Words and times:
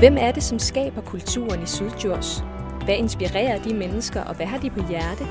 Hvem 0.00 0.16
er 0.20 0.32
det, 0.32 0.42
som 0.42 0.58
skaber 0.58 1.00
kulturen 1.00 1.62
i 1.62 1.66
Sydjurs? 1.66 2.44
Hvad 2.84 2.96
inspirerer 2.96 3.62
de 3.62 3.74
mennesker, 3.74 4.24
og 4.24 4.34
hvad 4.34 4.46
har 4.46 4.58
de 4.58 4.70
på 4.70 4.88
hjerte? 4.88 5.24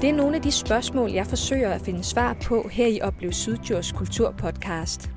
Det 0.00 0.10
er 0.10 0.14
nogle 0.14 0.36
af 0.36 0.42
de 0.42 0.50
spørgsmål, 0.50 1.10
jeg 1.10 1.26
forsøger 1.26 1.70
at 1.70 1.80
finde 1.80 2.04
svar 2.04 2.36
på 2.44 2.68
her 2.72 2.86
i 2.86 3.00
Oplev 3.00 3.32
Sydjurs 3.32 3.92
Kulturpodcast. 3.92 5.10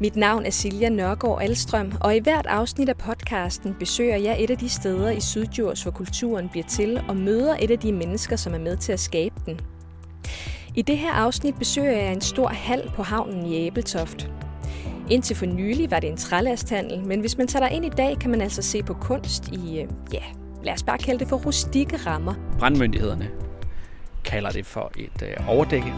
Mit 0.00 0.16
navn 0.16 0.46
er 0.46 0.50
Silja 0.50 0.88
Nørgaard 0.88 1.42
Alstrøm, 1.42 1.92
og 2.00 2.16
i 2.16 2.18
hvert 2.18 2.46
afsnit 2.46 2.88
af 2.88 2.96
podcasten 2.96 3.74
besøger 3.78 4.16
jeg 4.16 4.36
et 4.42 4.50
af 4.50 4.58
de 4.58 4.68
steder 4.68 5.10
i 5.10 5.20
Sydjurs, 5.20 5.82
hvor 5.82 5.92
kulturen 5.92 6.48
bliver 6.48 6.66
til, 6.66 7.00
og 7.08 7.16
møder 7.16 7.56
et 7.60 7.70
af 7.70 7.78
de 7.78 7.92
mennesker, 7.92 8.36
som 8.36 8.54
er 8.54 8.58
med 8.58 8.76
til 8.76 8.92
at 8.92 9.00
skabe 9.00 9.34
den. 9.46 9.60
I 10.74 10.82
det 10.82 10.98
her 10.98 11.12
afsnit 11.12 11.54
besøger 11.54 11.92
jeg 11.92 12.12
en 12.12 12.20
stor 12.20 12.48
hal 12.48 12.90
på 12.94 13.02
havnen 13.02 13.46
i 13.46 13.66
Æbeltoft. 13.66 14.30
Indtil 15.12 15.36
for 15.36 15.46
nylig 15.46 15.90
var 15.90 16.00
det 16.00 16.10
en 16.10 16.16
trælasthandel, 16.16 17.06
men 17.06 17.20
hvis 17.20 17.38
man 17.38 17.46
tager 17.46 17.68
ind 17.68 17.84
i 17.84 17.88
dag, 17.88 18.18
kan 18.18 18.30
man 18.30 18.40
altså 18.40 18.62
se 18.62 18.82
på 18.82 18.94
kunst 18.94 19.48
i, 19.48 19.80
øh, 19.80 19.88
ja, 20.12 20.22
lad 20.64 20.72
os 20.72 20.82
bare 20.82 20.98
kalde 20.98 21.20
det 21.20 21.28
for 21.28 21.36
rustikke 21.36 21.96
rammer. 21.96 22.34
Brandmyndighederne 22.58 23.28
kalder 24.24 24.50
det 24.50 24.66
for 24.66 24.92
et 24.98 25.22
øh, 25.22 25.48
overdække, 25.48 25.92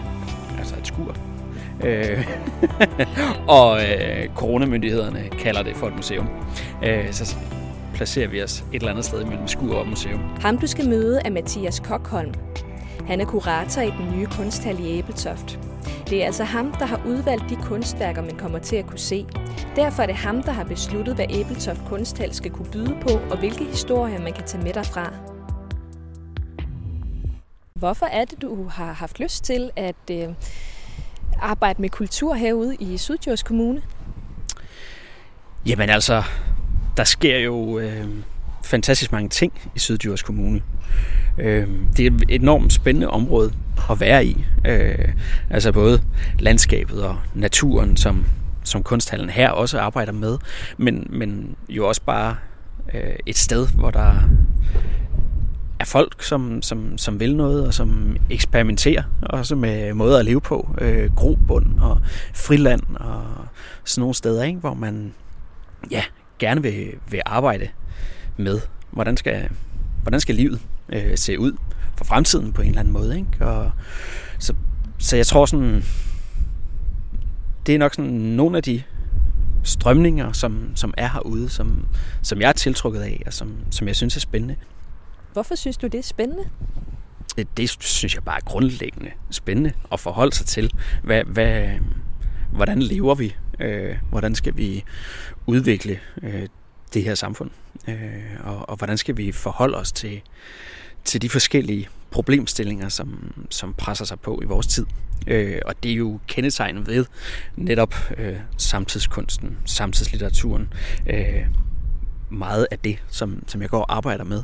altså 0.58 0.74
et 0.78 0.86
skur. 0.86 1.16
Øh, 1.84 2.28
og 3.58 3.80
øh, 3.82 4.28
coronamyndighederne 4.34 5.28
kalder 5.38 5.62
det 5.62 5.76
for 5.76 5.86
et 5.86 5.96
museum. 5.96 6.28
Øh, 6.84 7.12
så 7.12 7.36
placerer 7.94 8.28
vi 8.28 8.42
os 8.42 8.60
et 8.60 8.66
eller 8.74 8.90
andet 8.90 9.04
sted 9.04 9.24
mellem 9.24 9.48
skur 9.48 9.74
og 9.74 9.88
museum. 9.88 10.20
Ham 10.40 10.58
du 10.58 10.66
skal 10.66 10.88
møde 10.88 11.20
er 11.24 11.30
Mathias 11.30 11.80
Kokholm. 11.80 12.34
Han 13.06 13.20
er 13.20 13.24
kurator 13.24 13.82
i 13.82 13.90
den 13.90 14.18
nye 14.18 14.26
kunsthal 14.26 14.80
i 14.80 14.98
Æbeltoft. 14.98 15.58
Det 16.10 16.22
er 16.22 16.26
altså 16.26 16.44
ham, 16.44 16.72
der 16.72 16.86
har 16.86 17.02
udvalgt 17.06 17.50
de 17.50 17.56
kunstværker, 17.56 18.22
man 18.22 18.38
kommer 18.38 18.58
til 18.58 18.76
at 18.76 18.86
kunne 18.86 18.98
se. 18.98 19.26
Derfor 19.76 20.02
er 20.02 20.06
det 20.06 20.14
ham, 20.14 20.42
der 20.42 20.52
har 20.52 20.64
besluttet, 20.64 21.14
hvad 21.14 21.26
Æbeltoft 21.30 21.80
Kunsthal 21.88 22.34
skal 22.34 22.50
kunne 22.50 22.70
byde 22.70 22.96
på, 23.02 23.10
og 23.30 23.38
hvilke 23.38 23.64
historier 23.64 24.20
man 24.20 24.32
kan 24.32 24.44
tage 24.44 24.62
med 24.62 24.72
derfra. 24.72 25.14
Hvorfor 27.74 28.06
er 28.06 28.24
det, 28.24 28.42
du 28.42 28.68
har 28.68 28.92
haft 28.92 29.20
lyst 29.20 29.44
til 29.44 29.70
at 29.76 30.10
øh, 30.10 30.28
arbejde 31.40 31.82
med 31.82 31.88
kultur 31.88 32.34
herude 32.34 32.76
i 32.80 32.98
Sydjords 32.98 33.42
Kommune? 33.42 33.82
Jamen 35.66 35.90
altså, 35.90 36.22
der 36.96 37.04
sker 37.04 37.38
jo 37.38 37.78
øh, 37.78 38.08
fantastisk 38.74 39.12
mange 39.12 39.28
ting 39.28 39.52
i 39.74 39.78
Syddjurs 39.78 40.22
Kommune. 40.22 40.62
Øh, 41.38 41.68
det 41.96 42.06
er 42.06 42.10
et 42.10 42.42
enormt 42.42 42.72
spændende 42.72 43.08
område 43.10 43.52
at 43.90 44.00
være 44.00 44.26
i. 44.26 44.44
Øh, 44.66 45.08
altså 45.50 45.72
både 45.72 46.02
landskabet 46.38 47.02
og 47.02 47.18
naturen, 47.34 47.96
som, 47.96 48.24
som 48.64 48.82
kunsthallen 48.82 49.30
her 49.30 49.50
også 49.50 49.78
arbejder 49.78 50.12
med, 50.12 50.38
men, 50.76 51.06
men 51.10 51.56
jo 51.68 51.88
også 51.88 52.02
bare 52.02 52.36
øh, 52.94 53.16
et 53.26 53.38
sted, 53.38 53.68
hvor 53.68 53.90
der 53.90 54.14
er 55.80 55.84
folk, 55.84 56.22
som, 56.22 56.62
som, 56.62 56.98
som 56.98 57.20
vil 57.20 57.36
noget, 57.36 57.66
og 57.66 57.74
som 57.74 58.16
eksperimenterer 58.30 59.02
også 59.22 59.56
med 59.56 59.94
måder 59.94 60.18
at 60.18 60.24
leve 60.24 60.40
på. 60.40 60.74
Øh, 60.80 61.14
grobund 61.14 61.66
og 61.80 62.00
friland 62.34 62.82
og 62.96 63.22
sådan 63.84 64.00
nogle 64.00 64.14
steder, 64.14 64.42
ikke? 64.42 64.60
hvor 64.60 64.74
man 64.74 65.14
ja, 65.90 66.02
gerne 66.38 66.62
vil, 66.62 66.86
vil 67.10 67.20
arbejde 67.26 67.68
med, 68.36 68.60
hvordan 68.90 69.16
skal, 69.16 69.48
hvordan 70.02 70.20
skal 70.20 70.34
livet 70.34 70.60
øh, 70.88 71.18
se 71.18 71.38
ud 71.38 71.52
for 71.96 72.04
fremtiden 72.04 72.52
på 72.52 72.62
en 72.62 72.68
eller 72.68 72.80
anden 72.80 72.92
måde. 72.92 73.16
Ikke? 73.16 73.46
Og 73.46 73.70
så, 74.38 74.54
så 74.98 75.16
jeg 75.16 75.26
tror 75.26 75.46
sådan, 75.46 75.84
det 77.66 77.74
er 77.74 77.78
nok 77.78 77.94
sådan 77.94 78.10
nogle 78.12 78.56
af 78.56 78.62
de 78.62 78.82
strømninger, 79.62 80.32
som, 80.32 80.72
som 80.74 80.94
er 80.96 81.08
herude, 81.08 81.48
som, 81.48 81.86
som 82.22 82.40
jeg 82.40 82.48
er 82.48 82.52
tiltrukket 82.52 83.00
af, 83.00 83.22
og 83.26 83.32
som, 83.32 83.56
som 83.70 83.88
jeg 83.88 83.96
synes 83.96 84.16
er 84.16 84.20
spændende. 84.20 84.56
Hvorfor 85.32 85.54
synes 85.54 85.76
du, 85.76 85.86
det 85.86 85.98
er 85.98 86.02
spændende? 86.02 86.44
Det, 87.36 87.56
det 87.56 87.70
synes 87.80 88.14
jeg 88.14 88.22
bare 88.22 88.36
er 88.36 88.44
grundlæggende 88.44 89.10
spændende 89.30 89.72
at 89.92 90.00
forholde 90.00 90.36
sig 90.36 90.46
til. 90.46 90.70
Hvad, 91.02 91.24
hvad, 91.24 91.68
hvordan 92.52 92.82
lever 92.82 93.14
vi? 93.14 93.34
Øh, 93.60 93.96
hvordan 94.10 94.34
skal 94.34 94.56
vi 94.56 94.84
udvikle 95.46 95.98
øh, 96.22 96.46
det 96.94 97.04
her 97.04 97.14
samfund? 97.14 97.50
Øh, 97.88 97.94
og, 98.44 98.68
og 98.68 98.76
hvordan 98.76 98.98
skal 98.98 99.16
vi 99.16 99.32
forholde 99.32 99.78
os 99.78 99.92
til, 99.92 100.20
til 101.04 101.22
de 101.22 101.28
forskellige 101.28 101.88
problemstillinger, 102.10 102.88
som, 102.88 103.32
som 103.50 103.74
presser 103.74 104.04
sig 104.04 104.20
på 104.20 104.40
i 104.42 104.44
vores 104.44 104.66
tid. 104.66 104.86
Øh, 105.26 105.60
og 105.64 105.82
det 105.82 105.90
er 105.90 105.96
jo 105.96 106.20
kendetegnet 106.26 106.86
ved 106.86 107.04
netop 107.56 107.94
øh, 108.18 108.36
samtidskunsten, 108.58 109.58
samtidslitteraturen, 109.64 110.72
øh, 111.06 111.46
meget 112.30 112.66
af 112.70 112.78
det, 112.78 112.98
som, 113.08 113.44
som 113.46 113.62
jeg 113.62 113.70
går 113.70 113.80
og 113.80 113.96
arbejder 113.96 114.24
med 114.24 114.42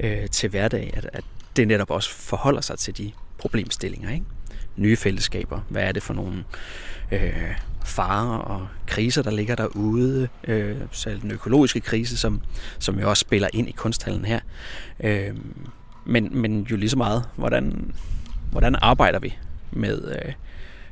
øh, 0.00 0.28
til 0.28 0.48
hverdag, 0.48 0.92
at, 0.96 1.10
at 1.12 1.24
det 1.56 1.68
netop 1.68 1.90
også 1.90 2.10
forholder 2.10 2.60
sig 2.60 2.78
til 2.78 2.98
de 2.98 3.12
problemstillinger. 3.38 4.12
Ikke? 4.12 4.26
Nye 4.76 4.96
fællesskaber, 4.96 5.60
hvad 5.68 5.82
er 5.82 5.92
det 5.92 6.02
for 6.02 6.14
nogle 6.14 6.44
øh, 7.12 7.54
farer 7.84 8.38
og 8.38 8.68
kriser, 8.86 9.22
der 9.22 9.30
ligger 9.30 9.54
derude, 9.54 10.28
øh, 10.44 10.76
selv 10.90 11.20
den 11.20 11.30
økologiske 11.30 11.80
krise, 11.80 12.16
som, 12.16 12.40
som 12.78 12.98
jo 13.00 13.08
også 13.08 13.20
spiller 13.20 13.48
ind 13.52 13.68
i 13.68 13.72
kunsthallen 13.72 14.24
her. 14.24 14.40
Øh, 15.00 15.36
men, 16.04 16.40
men 16.40 16.62
jo 16.62 16.76
lige 16.76 16.90
så 16.90 16.96
meget, 16.96 17.24
hvordan, 17.36 17.94
hvordan 18.50 18.76
arbejder 18.82 19.18
vi 19.18 19.36
med 19.70 20.14
øh, 20.24 20.32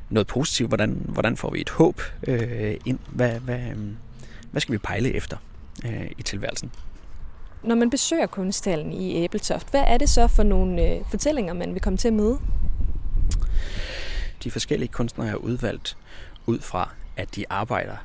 noget 0.09 0.27
positivt? 0.27 0.69
Hvordan, 0.69 1.01
hvordan 1.05 1.37
får 1.37 1.51
vi 1.51 1.61
et 1.61 1.69
håb 1.69 2.01
øh, 2.27 2.75
ind? 2.85 2.99
Hvad, 3.09 3.39
hvad, 3.39 3.59
øh, 3.59 3.77
hvad 4.51 4.61
skal 4.61 4.73
vi 4.73 4.77
pejle 4.77 5.13
efter 5.13 5.37
øh, 5.85 6.11
i 6.17 6.23
tilværelsen? 6.23 6.71
Når 7.63 7.75
man 7.75 7.89
besøger 7.89 8.25
kunsthallen 8.25 8.93
i 8.93 9.15
Æbeltoft, 9.15 9.71
hvad 9.71 9.83
er 9.87 9.97
det 9.97 10.09
så 10.09 10.27
for 10.27 10.43
nogle 10.43 10.89
øh, 10.89 11.01
fortællinger, 11.09 11.53
man 11.53 11.73
vil 11.73 11.81
komme 11.81 11.97
til 11.97 12.07
at 12.07 12.13
møde? 12.13 12.39
De 14.43 14.51
forskellige 14.51 14.89
kunstnere 14.89 15.29
er 15.29 15.35
udvalgt 15.35 15.97
ud 16.45 16.59
fra, 16.59 16.89
at 17.17 17.35
de 17.35 17.45
arbejder 17.49 17.97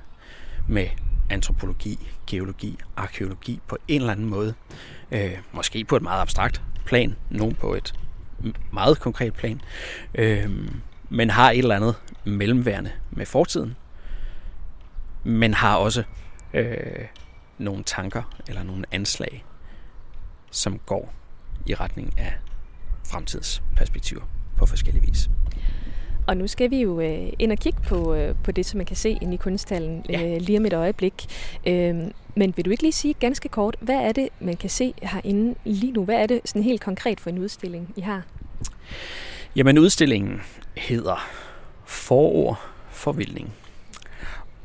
med 0.69 0.89
antropologi, 1.31 2.09
geologi, 2.27 2.79
arkeologi 2.97 3.61
på 3.69 3.77
en 3.89 4.01
eller 4.01 4.13
anden 4.13 4.27
måde. 4.27 4.55
Øh, 5.11 5.39
måske 5.53 5.85
på 5.85 5.97
et 5.97 6.03
meget 6.03 6.21
abstrakt 6.21 6.63
plan, 6.85 7.17
nogen 7.31 7.55
på 7.55 7.75
et 7.75 7.95
meget 8.73 9.01
konkret 9.01 9.35
plan, 9.35 9.61
øh, 10.15 10.51
men 11.09 11.31
har 11.31 11.51
et 11.51 11.59
eller 11.59 11.77
andet 11.77 11.95
mellemværende 12.25 12.93
med 13.11 13.27
fortiden, 13.27 13.77
men 15.25 15.55
har 15.55 15.77
også 15.77 16.03
øh, 16.55 17.07
nogle 17.59 17.85
tanker 17.85 18.41
eller 18.49 18.63
nogle 18.63 18.85
anslag, 18.91 19.45
som 20.51 20.79
går 20.79 21.13
i 21.67 21.75
retning 21.75 22.19
af 22.19 22.33
fremtidsperspektiver 23.07 24.23
på 24.61 24.67
forskellige 24.67 25.07
vis. 25.07 25.31
Og 26.27 26.37
nu 26.37 26.47
skal 26.47 26.71
vi 26.71 26.81
jo 26.83 27.01
øh, 27.01 27.33
ind 27.39 27.53
og 27.53 27.59
kigge 27.59 27.81
på, 27.81 28.15
øh, 28.15 28.35
på 28.45 28.53
det, 28.53 28.67
som 28.67 28.77
man 28.77 28.87
kan 28.87 28.97
se 28.97 29.19
inde 29.23 29.35
i 29.35 29.37
kunsthallen 29.37 30.05
ja. 30.09 30.35
øh, 30.35 30.41
lige 30.41 30.59
om 30.59 30.67
et 30.67 30.73
øjeblik. 30.73 31.27
Øh, 31.67 31.95
men 32.37 32.53
vil 32.57 32.65
du 32.65 32.71
ikke 32.71 32.83
lige 32.83 32.93
sige 32.93 33.15
ganske 33.15 33.49
kort, 33.49 33.77
hvad 33.81 33.95
er 33.95 34.13
det, 34.13 34.29
man 34.41 34.57
kan 34.57 34.71
se 34.71 34.95
herinde 35.03 35.55
lige 35.65 35.93
nu? 35.93 36.05
Hvad 36.05 36.15
er 36.15 36.27
det 36.27 36.41
sådan 36.45 36.63
helt 36.63 36.81
konkret 36.81 37.21
for 37.21 37.31
en 37.31 37.39
udstilling, 37.39 37.93
I 37.97 38.01
har? 38.01 38.23
Jamen 39.57 39.79
udstillingen 39.79 40.41
hedder 40.77 41.29
Forår 41.85 42.61
Forvildning. 42.91 43.53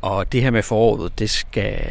Og 0.02 0.32
det 0.32 0.42
her 0.42 0.52
med 0.52 0.64
foråret, 0.64 1.20
det 1.20 1.30
skal, 1.30 1.82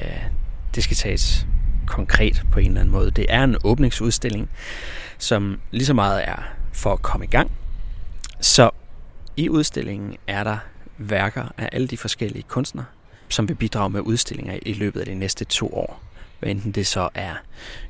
det 0.75 0.84
skal 0.84 0.97
tages 0.97 1.47
konkret 1.87 2.43
på 2.53 2.60
en 2.60 2.66
eller 2.66 2.81
anden 2.81 2.93
måde. 2.93 3.10
Det 3.10 3.26
er 3.28 3.44
en 3.44 3.56
åbningsudstilling, 3.64 4.50
som 5.19 5.60
lige 5.70 5.87
så 5.87 5.94
meget 5.94 6.28
er 6.28 6.43
for 6.72 6.93
at 6.93 7.03
komme 7.03 7.26
i 7.26 7.28
gang. 7.28 7.50
Så 8.44 8.71
i 9.37 9.49
udstillingen 9.49 10.16
er 10.27 10.44
der 10.44 10.59
værker 10.99 11.52
af 11.58 11.69
alle 11.73 11.87
de 11.87 11.96
forskellige 11.96 12.43
kunstnere, 12.43 12.87
som 13.29 13.49
vil 13.49 13.55
bidrage 13.55 13.91
med 13.91 14.00
udstillinger 14.00 14.58
i 14.62 14.73
løbet 14.73 15.00
af 15.00 15.06
de 15.06 15.14
næste 15.14 15.44
to 15.44 15.75
år. 15.75 16.02
Hvad 16.38 16.50
enten 16.50 16.73
det 16.73 16.87
så 16.87 17.08
er 17.14 17.35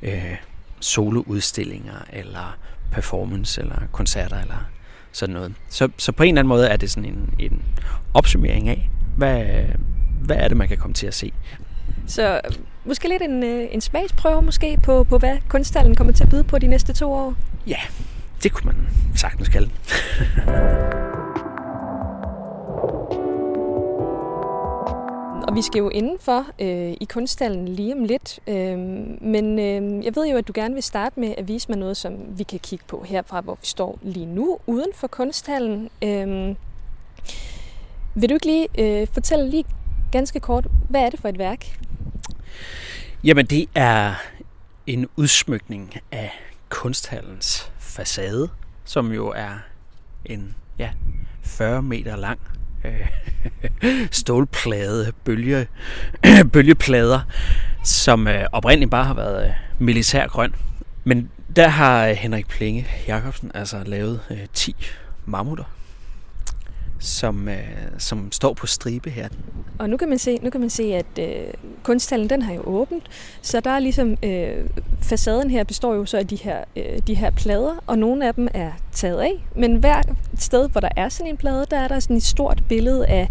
øh, 0.02 0.36
soloudstillinger, 0.80 2.04
eller 2.12 2.58
performance, 2.92 3.60
eller 3.60 3.76
koncerter, 3.92 4.40
eller 4.40 4.70
sådan 5.12 5.32
noget. 5.32 5.54
Så, 5.70 5.88
så 5.98 6.12
på 6.12 6.22
en 6.22 6.28
eller 6.28 6.40
anden 6.40 6.48
måde 6.48 6.68
er 6.68 6.76
det 6.76 6.90
sådan 6.90 7.10
en, 7.10 7.34
en 7.38 7.62
opsummering 8.14 8.68
af, 8.68 8.90
hvad, 9.16 9.64
hvad 10.20 10.36
er 10.36 10.48
det, 10.48 10.56
man 10.56 10.68
kan 10.68 10.78
komme 10.78 10.94
til 10.94 11.06
at 11.06 11.14
se. 11.14 11.32
Så 12.06 12.40
måske 12.84 13.08
lidt 13.08 13.22
en, 13.22 13.42
øh, 13.42 13.68
en 13.70 13.80
smagsprøve 13.80 14.42
måske 14.42 14.78
på, 14.82 15.04
på, 15.04 15.18
hvad 15.18 15.36
kunststallen 15.48 15.94
kommer 15.94 16.12
til 16.12 16.24
at 16.24 16.30
byde 16.30 16.44
på 16.44 16.58
de 16.58 16.66
næste 16.66 16.92
to 16.92 17.12
år? 17.12 17.34
Ja, 17.66 17.80
det 18.44 18.52
kunne 18.52 18.72
man 18.72 18.88
sagtens 19.16 19.48
kalde 19.48 19.70
Og 25.48 25.54
vi 25.54 25.62
skal 25.62 25.78
jo 25.78 25.88
indenfor 25.88 26.46
øh, 26.58 26.96
i 27.00 27.06
kunststallen 27.10 27.68
lige 27.68 27.94
om 27.94 28.04
lidt. 28.04 28.40
Øh, 28.46 28.78
men 29.20 29.58
øh, 29.58 30.04
jeg 30.04 30.16
ved 30.16 30.30
jo, 30.30 30.36
at 30.36 30.48
du 30.48 30.52
gerne 30.54 30.74
vil 30.74 30.82
starte 30.82 31.20
med 31.20 31.34
at 31.38 31.48
vise 31.48 31.68
mig 31.68 31.78
noget, 31.78 31.96
som 31.96 32.38
vi 32.38 32.42
kan 32.42 32.58
kigge 32.58 32.84
på 32.88 33.04
herfra, 33.06 33.40
hvor 33.40 33.54
vi 33.54 33.66
står 33.66 33.98
lige 34.02 34.26
nu 34.26 34.58
uden 34.66 34.88
for 34.94 35.06
kunststallen. 35.06 35.90
Øh, 36.04 36.54
vil 38.14 38.28
du 38.28 38.34
ikke 38.34 38.46
lige 38.46 38.68
øh, 38.78 39.06
fortælle 39.12 39.50
lige 39.50 39.64
ganske 40.12 40.40
kort, 40.40 40.66
hvad 40.88 41.00
er 41.00 41.10
det 41.10 41.20
for 41.20 41.28
et 41.28 41.38
værk? 41.38 41.78
Jamen, 43.24 43.46
det 43.46 43.68
er 43.74 44.14
en 44.86 45.08
udsmykning 45.16 45.94
af 46.12 46.30
kunsthallens 46.68 47.73
facade, 47.94 48.48
som 48.84 49.12
jo 49.12 49.28
er 49.28 49.58
en 50.24 50.54
ja, 50.78 50.90
40 51.42 51.82
meter 51.82 52.16
lang 52.16 52.40
øh, 52.84 53.08
stålplade, 54.10 55.12
bølge, 55.24 55.66
bølgeplader, 56.52 57.20
som 57.84 58.28
øh, 58.28 58.44
oprindeligt 58.52 58.90
bare 58.90 59.04
har 59.04 59.14
været 59.14 59.46
øh, 59.46 59.52
militærgrøn. 59.78 60.54
Men 61.04 61.30
der 61.56 61.68
har 61.68 62.06
øh, 62.06 62.14
Henrik 62.14 62.48
Plinge 62.48 62.86
Jacobsen 63.08 63.50
altså 63.54 63.82
lavet 63.86 64.20
øh, 64.30 64.38
10 64.52 64.76
mammutter, 65.26 65.64
som, 67.04 67.48
øh, 67.48 67.58
som 67.98 68.32
står 68.32 68.52
på 68.52 68.66
stribe 68.66 69.10
her. 69.10 69.28
Og 69.78 69.90
nu 69.90 69.96
kan 69.96 70.08
man 70.08 70.18
se, 70.18 70.38
nu 70.42 70.50
kan 70.50 70.60
man 70.60 70.70
se 70.70 70.82
at 70.82 71.18
øh, 71.18 71.54
kunsthallen 71.82 72.30
den 72.30 72.42
har 72.42 72.54
jo 72.54 72.62
åbent, 72.66 73.04
så 73.42 73.60
der 73.60 73.70
er 73.70 73.78
ligesom 73.78 74.16
øh, 74.22 74.66
facaden 75.02 75.50
her 75.50 75.64
består 75.64 75.94
jo 75.94 76.04
så 76.04 76.18
af 76.18 76.26
de 76.26 76.36
her, 76.36 76.64
øh, 76.76 76.98
de 77.06 77.14
her 77.14 77.30
plader, 77.30 77.84
og 77.86 77.98
nogle 77.98 78.26
af 78.26 78.34
dem 78.34 78.48
er 78.54 78.70
taget 78.92 79.20
af. 79.20 79.46
Men 79.56 79.76
hver 79.76 80.02
sted, 80.38 80.68
hvor 80.68 80.80
der 80.80 80.88
er 80.96 81.08
sådan 81.08 81.30
en 81.30 81.36
plade, 81.36 81.66
der 81.70 81.78
er 81.78 81.88
der 81.88 82.00
sådan 82.00 82.16
et 82.16 82.22
stort 82.22 82.62
billede 82.68 83.06
af 83.06 83.28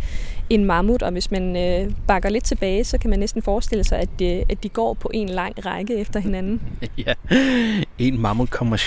en 0.50 0.66
mammut, 0.66 1.02
og 1.02 1.12
hvis 1.12 1.32
man 1.32 1.58
øh, 1.58 1.92
bakker 2.08 2.30
lidt 2.30 2.44
tilbage, 2.44 2.84
så 2.84 2.98
kan 2.98 3.10
man 3.10 3.20
næsten 3.20 3.42
forestille 3.42 3.84
sig, 3.84 4.00
at 4.00 4.10
de, 4.20 4.44
at 4.50 4.64
de 4.64 4.70
går 4.70 4.94
på 4.94 5.12
en 5.14 5.30
lang 5.30 5.66
række 5.66 5.96
efter 5.96 6.20
hinanden. 6.20 6.62
ja, 7.06 7.14
en 7.98 8.22
mammut 8.22 8.50
kommer. 8.50 8.78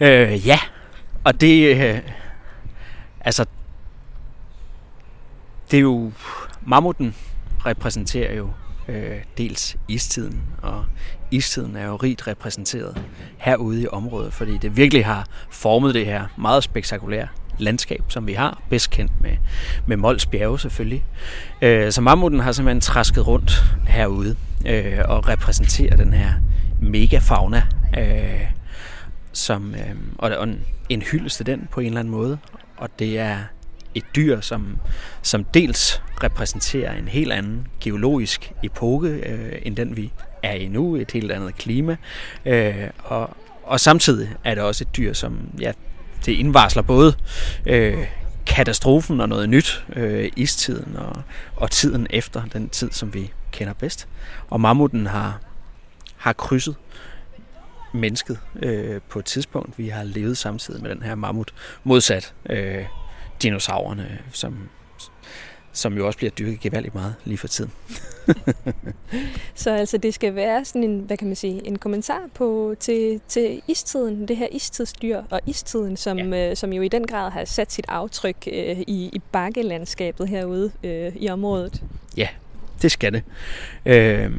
Øh, 0.00 0.46
ja, 0.46 0.58
og 1.24 1.40
det... 1.40 1.76
Øh, 1.76 1.98
altså, 3.20 3.44
det 5.72 5.78
er 5.78 5.82
jo... 5.82 6.12
Mammuten 6.66 7.14
repræsenterer 7.66 8.34
jo 8.34 8.50
øh, 8.88 9.16
dels 9.38 9.76
istiden, 9.88 10.42
og 10.62 10.84
istiden 11.30 11.76
er 11.76 11.86
jo 11.86 11.96
rigt 11.96 12.26
repræsenteret 12.26 13.02
herude 13.38 13.82
i 13.82 13.86
området, 13.86 14.32
fordi 14.32 14.58
det 14.58 14.76
virkelig 14.76 15.06
har 15.06 15.26
formet 15.50 15.94
det 15.94 16.06
her 16.06 16.26
meget 16.38 16.64
spektakulære 16.64 17.28
landskab, 17.58 18.02
som 18.08 18.26
vi 18.26 18.32
har, 18.32 18.62
bedst 18.70 18.90
kendt 18.90 19.12
med, 19.20 19.36
med 19.86 19.96
Mols 19.96 20.26
bjerge 20.26 20.58
selvfølgelig. 20.58 21.04
Øh, 21.62 21.92
så 21.92 22.00
mammuten 22.00 22.40
har 22.40 22.52
simpelthen 22.52 22.80
træsket 22.80 23.26
rundt 23.26 23.64
herude 23.88 24.36
øh, 24.66 24.98
og 25.04 25.28
repræsenterer 25.28 25.96
den 25.96 26.12
her 26.12 26.32
megafauna, 26.80 27.62
øh, 27.98 28.46
som, 29.32 29.74
øh, 29.74 29.94
og 30.18 30.48
en 30.88 31.02
hyldest 31.02 31.36
til 31.36 31.46
den 31.46 31.68
på 31.70 31.80
en 31.80 31.86
eller 31.86 32.00
anden 32.00 32.12
måde. 32.12 32.38
Og 32.76 32.88
det 32.98 33.18
er 33.18 33.38
et 33.94 34.04
dyr, 34.16 34.40
som, 34.40 34.78
som 35.22 35.44
dels 35.44 36.02
repræsenterer 36.22 36.98
en 36.98 37.08
helt 37.08 37.32
anden 37.32 37.66
geologisk 37.80 38.52
epoke, 38.62 39.08
øh, 39.08 39.52
end 39.62 39.76
den 39.76 39.96
vi 39.96 40.12
er 40.42 40.52
i 40.52 40.68
nu, 40.68 40.96
et 40.96 41.10
helt 41.10 41.32
andet 41.32 41.54
klima. 41.54 41.96
Øh, 42.46 42.90
og, 42.98 43.30
og 43.62 43.80
samtidig 43.80 44.30
er 44.44 44.54
det 44.54 44.64
også 44.64 44.84
et 44.84 44.96
dyr, 44.96 45.12
som 45.12 45.38
ja, 45.60 45.72
det 46.26 46.32
indvarsler 46.32 46.82
både 46.82 47.14
øh, 47.66 48.06
katastrofen 48.46 49.20
og 49.20 49.28
noget 49.28 49.48
nyt, 49.48 49.84
øh, 49.96 50.30
istiden 50.36 50.96
og, 50.96 51.22
og 51.56 51.70
tiden 51.70 52.06
efter 52.10 52.42
den 52.52 52.68
tid, 52.68 52.90
som 52.92 53.14
vi 53.14 53.32
kender 53.52 53.74
bedst. 53.74 54.08
Og 54.50 54.60
mammuten 54.60 55.06
har, 55.06 55.40
har 56.16 56.32
krydset 56.32 56.76
mennesket 57.94 58.38
øh, 58.62 59.00
på 59.08 59.18
et 59.18 59.24
tidspunkt. 59.24 59.78
Vi 59.78 59.88
har 59.88 60.02
levet 60.02 60.38
samtidig 60.38 60.82
med 60.82 60.90
den 60.90 61.02
her 61.02 61.14
mammut, 61.14 61.54
modsat 61.84 62.34
øh, 62.50 62.84
dinosaurerne, 63.42 64.18
som, 64.32 64.68
som 65.72 65.96
jo 65.96 66.06
også 66.06 66.16
bliver 66.16 66.30
dyrket 66.30 66.60
gevaldigt 66.60 66.94
meget 66.94 67.14
lige 67.24 67.38
for 67.38 67.48
tiden. 67.48 67.72
så 69.54 69.70
altså 69.70 69.98
det 69.98 70.14
skal 70.14 70.34
være 70.34 70.64
sådan 70.64 70.84
en, 70.84 71.00
hvad 71.00 71.16
kan 71.16 71.26
man 71.26 71.36
sige, 71.36 71.66
en 71.66 71.78
kommentar 71.78 72.20
på 72.34 72.74
til, 72.80 73.20
til 73.28 73.62
istiden, 73.68 74.28
det 74.28 74.36
her 74.36 74.46
istidsdyr 74.52 75.22
og 75.30 75.40
istiden, 75.46 75.96
som, 75.96 76.18
ja. 76.18 76.50
øh, 76.50 76.56
som 76.56 76.72
jo 76.72 76.82
i 76.82 76.88
den 76.88 77.06
grad 77.06 77.30
har 77.30 77.44
sat 77.44 77.72
sit 77.72 77.84
aftryk 77.88 78.36
øh, 78.46 78.78
i, 78.80 79.10
i 79.12 79.20
bakkelandskabet 79.32 80.28
herude 80.28 80.72
øh, 80.82 81.12
i 81.16 81.28
området. 81.28 81.82
Ja, 82.16 82.28
det 82.82 82.92
skal 82.92 83.12
det. 83.12 83.22
Øh, 83.86 84.32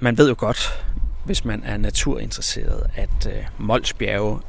man 0.00 0.18
ved 0.18 0.28
jo 0.28 0.34
godt, 0.38 0.84
hvis 1.24 1.44
man 1.44 1.62
er 1.64 1.76
naturinteresseret, 1.76 2.90
at 2.96 3.26
øh, 3.26 3.44
Mols 3.58 3.92
bjerge 3.92 4.40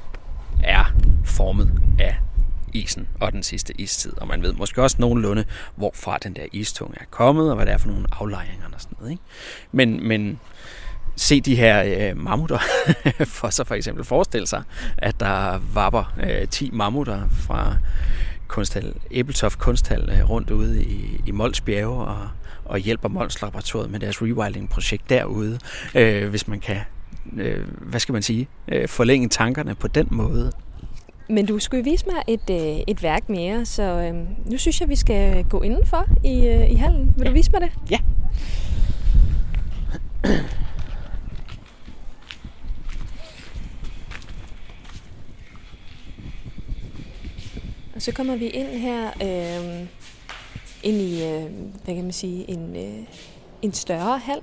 er 0.64 0.86
formet 1.26 1.72
af 2.00 2.16
isen 2.74 3.08
og 3.20 3.32
den 3.32 3.44
sidste 3.44 3.82
istid. 3.82 4.18
Og 4.18 4.28
man 4.28 4.44
ved 4.44 4.54
måske 4.54 4.84
også 4.84 4.98
nogenlunde, 5.00 5.46
hvorfra 5.76 6.18
den 6.24 6.36
der 6.36 6.46
istung 6.52 6.94
er 6.98 7.06
kommet, 7.12 7.50
og 7.50 7.56
hvad 7.56 7.66
det 7.66 7.74
er 7.74 7.78
for 7.78 7.88
nogle 7.88 8.06
aflejringer 8.12 8.66
og 8.74 8.82
sådan 8.82 8.96
noget. 9.00 9.12
Ikke? 9.12 9.24
Men, 9.72 10.08
men 10.08 10.40
se 11.16 11.42
de 11.42 11.56
her 11.56 11.84
øh, 12.10 12.18
mammutter, 12.18 12.60
for 13.38 13.50
så 13.50 13.64
for 13.64 13.76
eksempel 13.76 14.04
forestille 14.04 14.48
sig, 14.48 14.64
at 14.98 15.20
der 15.20 15.60
vapper 15.74 16.14
øh, 16.24 16.48
10 16.48 16.70
mammutter 16.74 17.30
fra 17.30 17.76
kunsthal, 18.48 18.94
Æbeltoft 19.12 19.60
Kunsthal 19.60 20.10
øh, 20.10 20.30
rundt 20.30 20.52
ude 20.52 20.84
i, 20.84 21.22
i 21.26 21.32
Mols 21.32 21.62
bjerge 21.62 22.06
og, 22.06 22.30
og 22.66 22.80
hjælper 22.80 23.10
Mols 23.10 23.42
Laboratoriet 23.42 23.92
med 23.92 24.00
deres 24.00 24.22
rewilding-projekt 24.22 25.10
derude, 25.10 25.60
øh, 25.96 26.30
hvis 26.30 26.48
man 26.48 26.60
kan, 26.60 26.80
øh, 27.38 27.66
hvad 27.82 28.00
skal 28.00 28.14
man 28.14 28.22
sige, 28.22 28.48
øh, 28.68 28.88
forlænge 28.88 29.30
tankerne 29.30 29.76
på 29.76 29.88
den 29.88 30.08
måde. 30.12 30.52
Men 31.30 31.46
du 31.46 31.60
skulle 31.60 31.84
vise 31.84 32.06
mig 32.06 32.24
et, 32.28 32.50
øh, 32.50 32.84
et 32.88 33.04
værk 33.04 33.30
mere, 33.30 33.66
så 33.66 33.84
øh, 33.84 34.16
nu 34.52 34.58
synes 34.58 34.82
jeg, 34.82 34.90
vi 34.90 34.96
skal 34.96 35.44
gå 35.44 35.62
indenfor 35.62 36.06
i, 36.24 36.48
øh, 36.48 36.72
i 36.72 36.76
hallen. 36.76 37.14
Vil 37.18 37.24
ja. 37.24 37.30
du 37.30 37.34
vise 37.34 37.52
mig 37.52 37.62
det? 37.62 37.72
Ja. 37.92 38.00
Og 47.96 48.02
så 48.02 48.12
kommer 48.12 48.36
vi 48.36 48.48
ind 48.48 48.68
her 48.68 49.08
øh, 49.08 49.88
ind 50.84 50.98
i, 51.02 51.24
øh, 51.26 51.44
hvad 51.84 51.96
kan 51.96 52.04
man 52.04 52.12
sige, 52.12 52.50
en, 52.50 52.76
øh, 52.76 53.06
en 53.62 53.74
større 53.74 54.20
hal. 54.20 54.40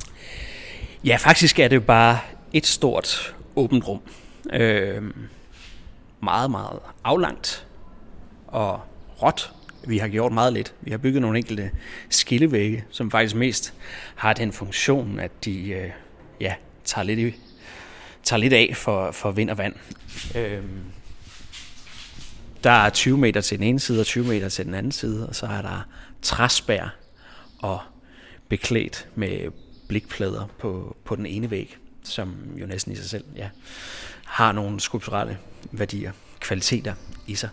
Ja, 1.05 1.17
faktisk 1.17 1.59
er 1.59 1.69
det 1.69 1.77
jo 1.77 1.81
bare 1.81 2.19
et 2.53 2.67
stort 2.67 3.37
åbent 3.57 3.89
rum. 3.89 4.01
Øh, 4.53 5.03
meget, 6.25 6.51
meget 6.51 6.79
aflangt 7.05 7.67
og 8.47 8.81
råt. 9.23 9.53
Vi 9.87 9.99
har 9.99 10.09
gjort 10.09 10.33
meget 10.33 10.53
lidt. 10.53 10.75
Vi 10.81 10.91
har 10.91 10.99
bygget 10.99 11.23
nogle 11.23 11.39
enkelte 11.39 11.71
skillevægge, 12.11 12.85
som 12.91 13.11
faktisk 13.11 13.35
mest 13.35 13.75
har 14.15 14.33
den 14.33 14.53
funktion, 14.53 15.19
at 15.19 15.45
de 15.45 15.69
øh, 15.69 15.91
ja, 16.41 16.55
tager, 16.85 17.05
lidt 17.05 17.19
i, 17.19 17.35
tager 18.23 18.41
lidt 18.41 18.53
af 18.53 18.73
for, 18.77 19.11
for 19.11 19.31
vind 19.31 19.51
og 19.51 19.59
vand. 19.59 19.75
Øhm, 20.37 20.81
der 22.65 22.71
er 22.71 22.91
20 22.91 23.19
meter 23.19 23.41
til 23.41 23.59
den 23.59 23.67
ene 23.67 23.81
side 23.81 24.01
og 24.01 24.07
20 24.07 24.25
meter 24.25 24.49
til 24.49 24.65
den 24.65 24.75
anden 24.75 24.93
side, 24.93 25.29
og 25.29 25.35
så 25.35 25.47
er 25.47 25.63
der 25.63 25.89
træspær 26.23 26.97
og 27.59 27.81
beklædt 28.49 29.09
med 29.15 29.51
blikplader 29.89 30.47
på, 30.59 30.97
på 31.05 31.17
den 31.17 31.27
ene 31.27 31.51
væg, 31.51 31.77
som 32.05 32.37
jo 32.57 32.67
næsten 32.67 32.93
i 32.93 32.97
sig 32.97 33.05
selv 33.05 33.25
ja, 33.37 33.49
har 34.25 34.53
nogle 34.53 34.81
skulpturelle 34.81 35.39
værdier, 35.73 36.13
kvaliteter 36.41 36.95
i 37.27 37.35
sig. 37.35 37.49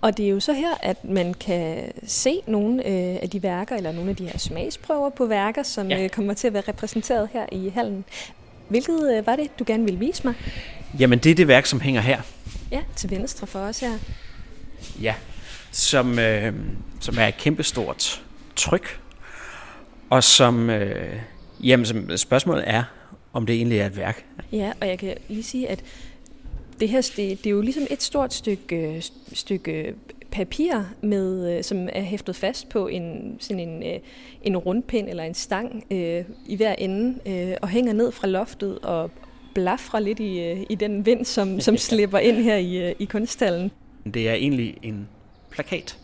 Og 0.00 0.16
det 0.16 0.26
er 0.26 0.30
jo 0.30 0.40
så 0.40 0.52
her, 0.52 0.74
at 0.82 1.04
man 1.04 1.34
kan 1.34 1.92
se 2.06 2.40
nogle 2.46 2.86
øh, 2.86 3.18
af 3.22 3.30
de 3.32 3.42
værker, 3.42 3.76
eller 3.76 3.92
nogle 3.92 4.10
af 4.10 4.16
de 4.16 4.26
her 4.28 4.38
smagsprøver 4.38 5.10
på 5.10 5.26
værker, 5.26 5.62
som 5.62 5.90
ja. 5.90 6.04
øh, 6.04 6.10
kommer 6.10 6.34
til 6.34 6.46
at 6.46 6.52
være 6.52 6.62
repræsenteret 6.68 7.28
her 7.32 7.46
i 7.52 7.68
hallen. 7.68 8.04
Hvilket 8.68 9.16
øh, 9.16 9.26
var 9.26 9.36
det, 9.36 9.58
du 9.58 9.64
gerne 9.66 9.84
ville 9.84 9.98
vise 9.98 10.24
mig? 10.24 10.34
Jamen, 10.98 11.18
det 11.18 11.30
er 11.30 11.34
det 11.34 11.48
værk, 11.48 11.66
som 11.66 11.80
hænger 11.80 12.00
her. 12.00 12.22
Ja, 12.70 12.82
til 12.96 13.10
venstre 13.10 13.46
for 13.46 13.58
os 13.58 13.80
her. 13.80 13.98
Ja, 15.02 15.14
som, 15.70 16.18
øh, 16.18 16.54
som 17.00 17.18
er 17.18 17.26
et 17.26 17.36
kæmpestort 17.36 18.22
tryk, 18.56 19.00
og 20.10 20.24
som, 20.24 20.70
øh, 20.70 21.20
jamen, 21.64 22.18
spørgsmålet 22.18 22.64
er, 22.66 22.82
om 23.32 23.46
det 23.46 23.56
egentlig 23.56 23.78
er 23.78 23.86
et 23.86 23.96
værk. 23.96 24.24
Ja, 24.52 24.72
og 24.80 24.88
jeg 24.88 24.98
kan 24.98 25.14
lige 25.28 25.42
sige, 25.42 25.68
at 25.68 25.84
det 26.80 26.88
her 26.88 27.00
det, 27.16 27.16
det 27.16 27.46
er 27.46 27.50
jo 27.50 27.60
ligesom 27.60 27.82
et 27.90 28.02
stort 28.02 28.34
stykke, 28.34 29.02
stykke 29.32 29.94
papir, 30.30 30.82
med, 31.02 31.56
øh, 31.56 31.64
som 31.64 31.88
er 31.92 32.02
hæftet 32.02 32.36
fast 32.36 32.68
på 32.68 32.86
en, 32.86 33.36
sådan 33.40 33.68
en, 33.68 33.82
øh, 33.82 34.00
en 34.42 34.56
rundpind 34.56 35.08
eller 35.08 35.24
en 35.24 35.34
stang 35.34 35.84
øh, 35.90 36.24
i 36.46 36.56
hver 36.56 36.74
ende, 36.74 37.18
øh, 37.26 37.56
og 37.62 37.68
hænger 37.68 37.92
ned 37.92 38.12
fra 38.12 38.26
loftet 38.26 38.78
og 38.78 39.10
blafrer 39.54 40.00
lidt 40.00 40.20
i, 40.20 40.40
øh, 40.40 40.66
i 40.70 40.74
den 40.74 41.06
vind, 41.06 41.24
som, 41.24 41.60
som 41.66 41.76
slipper 41.76 42.18
ind 42.18 42.36
her 42.36 42.56
i, 42.56 42.94
i 42.98 43.04
kunststallen. 43.04 43.70
Det 44.14 44.28
er 44.28 44.34
egentlig 44.34 44.76
en 44.82 45.08
plakat, 45.50 45.98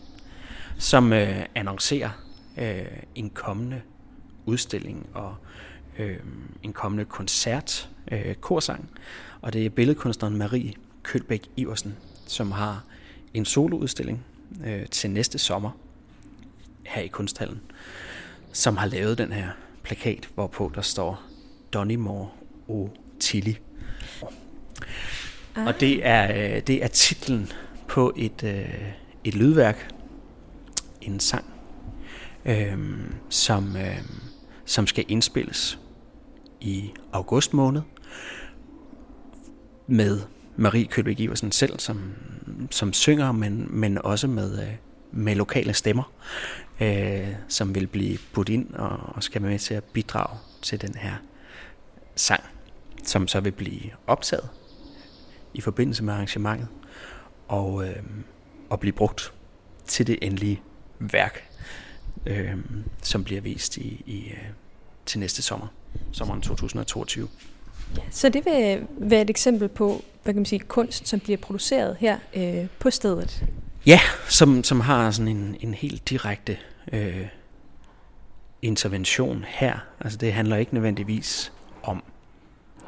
som 0.77 1.13
øh, 1.13 1.45
annoncerer 1.55 2.23
øh, 2.57 2.85
en 3.15 3.29
kommende 3.29 3.81
udstilling 4.45 5.09
og 5.13 5.35
øh, 5.99 6.17
en 6.63 6.73
kommende 6.73 7.05
koncert, 7.05 7.89
øh, 8.11 8.35
korsang. 8.35 8.89
Og 9.41 9.53
det 9.53 9.65
er 9.65 9.69
billedkunstneren 9.69 10.37
Marie 10.37 10.73
Kølbæk 11.03 11.49
Iversen, 11.57 11.95
som 12.27 12.51
har 12.51 12.83
en 13.33 13.45
soloudstilling 13.45 14.25
øh, 14.65 14.85
til 14.85 15.09
næste 15.09 15.37
sommer 15.37 15.71
her 16.85 17.01
i 17.01 17.07
Kunsthallen, 17.07 17.61
som 18.51 18.77
har 18.77 18.87
lavet 18.87 19.17
den 19.17 19.31
her 19.31 19.49
plakat, 19.83 20.29
hvorpå 20.35 20.71
der 20.75 20.81
står 20.81 21.21
Donimore 21.73 22.29
o 22.67 22.89
Tilly. 23.19 23.53
Ah. 25.55 25.67
Og 25.67 25.79
det 25.79 26.05
er, 26.07 26.55
øh, 26.55 26.61
det 26.67 26.83
er 26.83 26.87
titlen 26.87 27.51
på 27.87 28.13
et, 28.15 28.43
øh, 28.43 28.91
et 29.23 29.35
lydværk, 29.35 29.91
en 31.01 31.19
sang, 31.19 31.45
øh, 32.45 32.77
som, 33.29 33.75
øh, 33.75 34.03
som 34.65 34.87
skal 34.87 35.05
indspilles 35.07 35.79
i 36.61 36.91
august 37.13 37.53
måned 37.53 37.81
med 39.87 40.21
Marie 40.55 40.85
Kølbæk 40.85 41.19
Iversen 41.19 41.51
selv 41.51 41.79
som, 41.79 42.13
som 42.71 42.93
synger, 42.93 43.31
men, 43.31 43.67
men 43.69 43.97
også 43.97 44.27
med, 44.27 44.61
øh, 44.61 44.73
med 45.11 45.35
lokale 45.35 45.73
stemmer, 45.73 46.11
øh, 46.81 47.27
som 47.47 47.75
vil 47.75 47.87
blive 47.87 48.17
budt 48.33 48.49
ind 48.49 48.73
og, 48.73 48.99
og 49.15 49.23
skal 49.23 49.41
være 49.41 49.51
med 49.51 49.59
til 49.59 49.73
at 49.73 49.83
bidrage 49.83 50.37
til 50.61 50.81
den 50.81 50.95
her 50.95 51.13
sang, 52.15 52.43
som 53.03 53.27
så 53.27 53.39
vil 53.39 53.51
blive 53.51 53.81
optaget 54.07 54.49
i 55.53 55.61
forbindelse 55.61 56.03
med 56.03 56.13
arrangementet 56.13 56.67
og, 57.47 57.87
øh, 57.87 58.03
og 58.69 58.79
blive 58.79 58.93
brugt 58.93 59.33
til 59.85 60.07
det 60.07 60.19
endelige 60.21 60.61
værk, 60.99 61.52
øh, 62.25 62.55
som 63.01 63.23
bliver 63.23 63.41
vist 63.41 63.77
i, 63.77 64.03
i, 64.05 64.27
øh, 64.31 64.47
til 65.05 65.19
næste 65.19 65.41
sommer, 65.41 65.67
sommeren 66.11 66.41
2022. 66.41 67.27
Så 68.11 68.29
det 68.29 68.45
vil 68.45 68.87
være 68.97 69.21
et 69.21 69.29
eksempel 69.29 69.67
på, 69.67 70.03
hvad 70.23 70.33
kan 70.33 70.39
man 70.39 70.45
sige, 70.45 70.59
kunst, 70.59 71.07
som 71.07 71.19
bliver 71.19 71.37
produceret 71.37 71.97
her 71.99 72.17
øh, 72.33 72.67
på 72.79 72.89
stedet? 72.89 73.45
Ja, 73.85 73.99
som, 74.29 74.63
som 74.63 74.79
har 74.79 75.11
sådan 75.11 75.27
en, 75.27 75.55
en 75.59 75.73
helt 75.73 76.09
direkte 76.09 76.57
øh, 76.91 77.27
intervention 78.61 79.45
her. 79.47 79.77
Altså 79.99 80.17
det 80.17 80.33
handler 80.33 80.55
ikke 80.55 80.73
nødvendigvis 80.73 81.51
om 81.83 82.03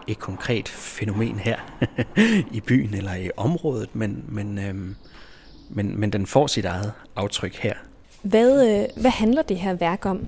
et 0.07 0.19
konkret 0.19 0.69
fænomen 0.69 1.39
her 1.39 1.57
i 2.57 2.61
byen 2.61 2.93
eller 2.93 3.15
i 3.15 3.29
området, 3.37 3.95
men, 3.95 4.25
men, 4.27 4.57
øh, 4.57 4.75
men, 5.69 5.99
men 5.99 6.09
den 6.09 6.25
får 6.25 6.47
sit 6.47 6.65
eget 6.65 6.93
aftryk 7.15 7.55
her. 7.55 7.73
Hvad, 8.25 8.67
øh, 8.67 9.01
hvad 9.01 9.11
handler 9.11 9.41
det 9.41 9.57
her 9.57 9.73
værk 9.73 10.05
om? 10.05 10.27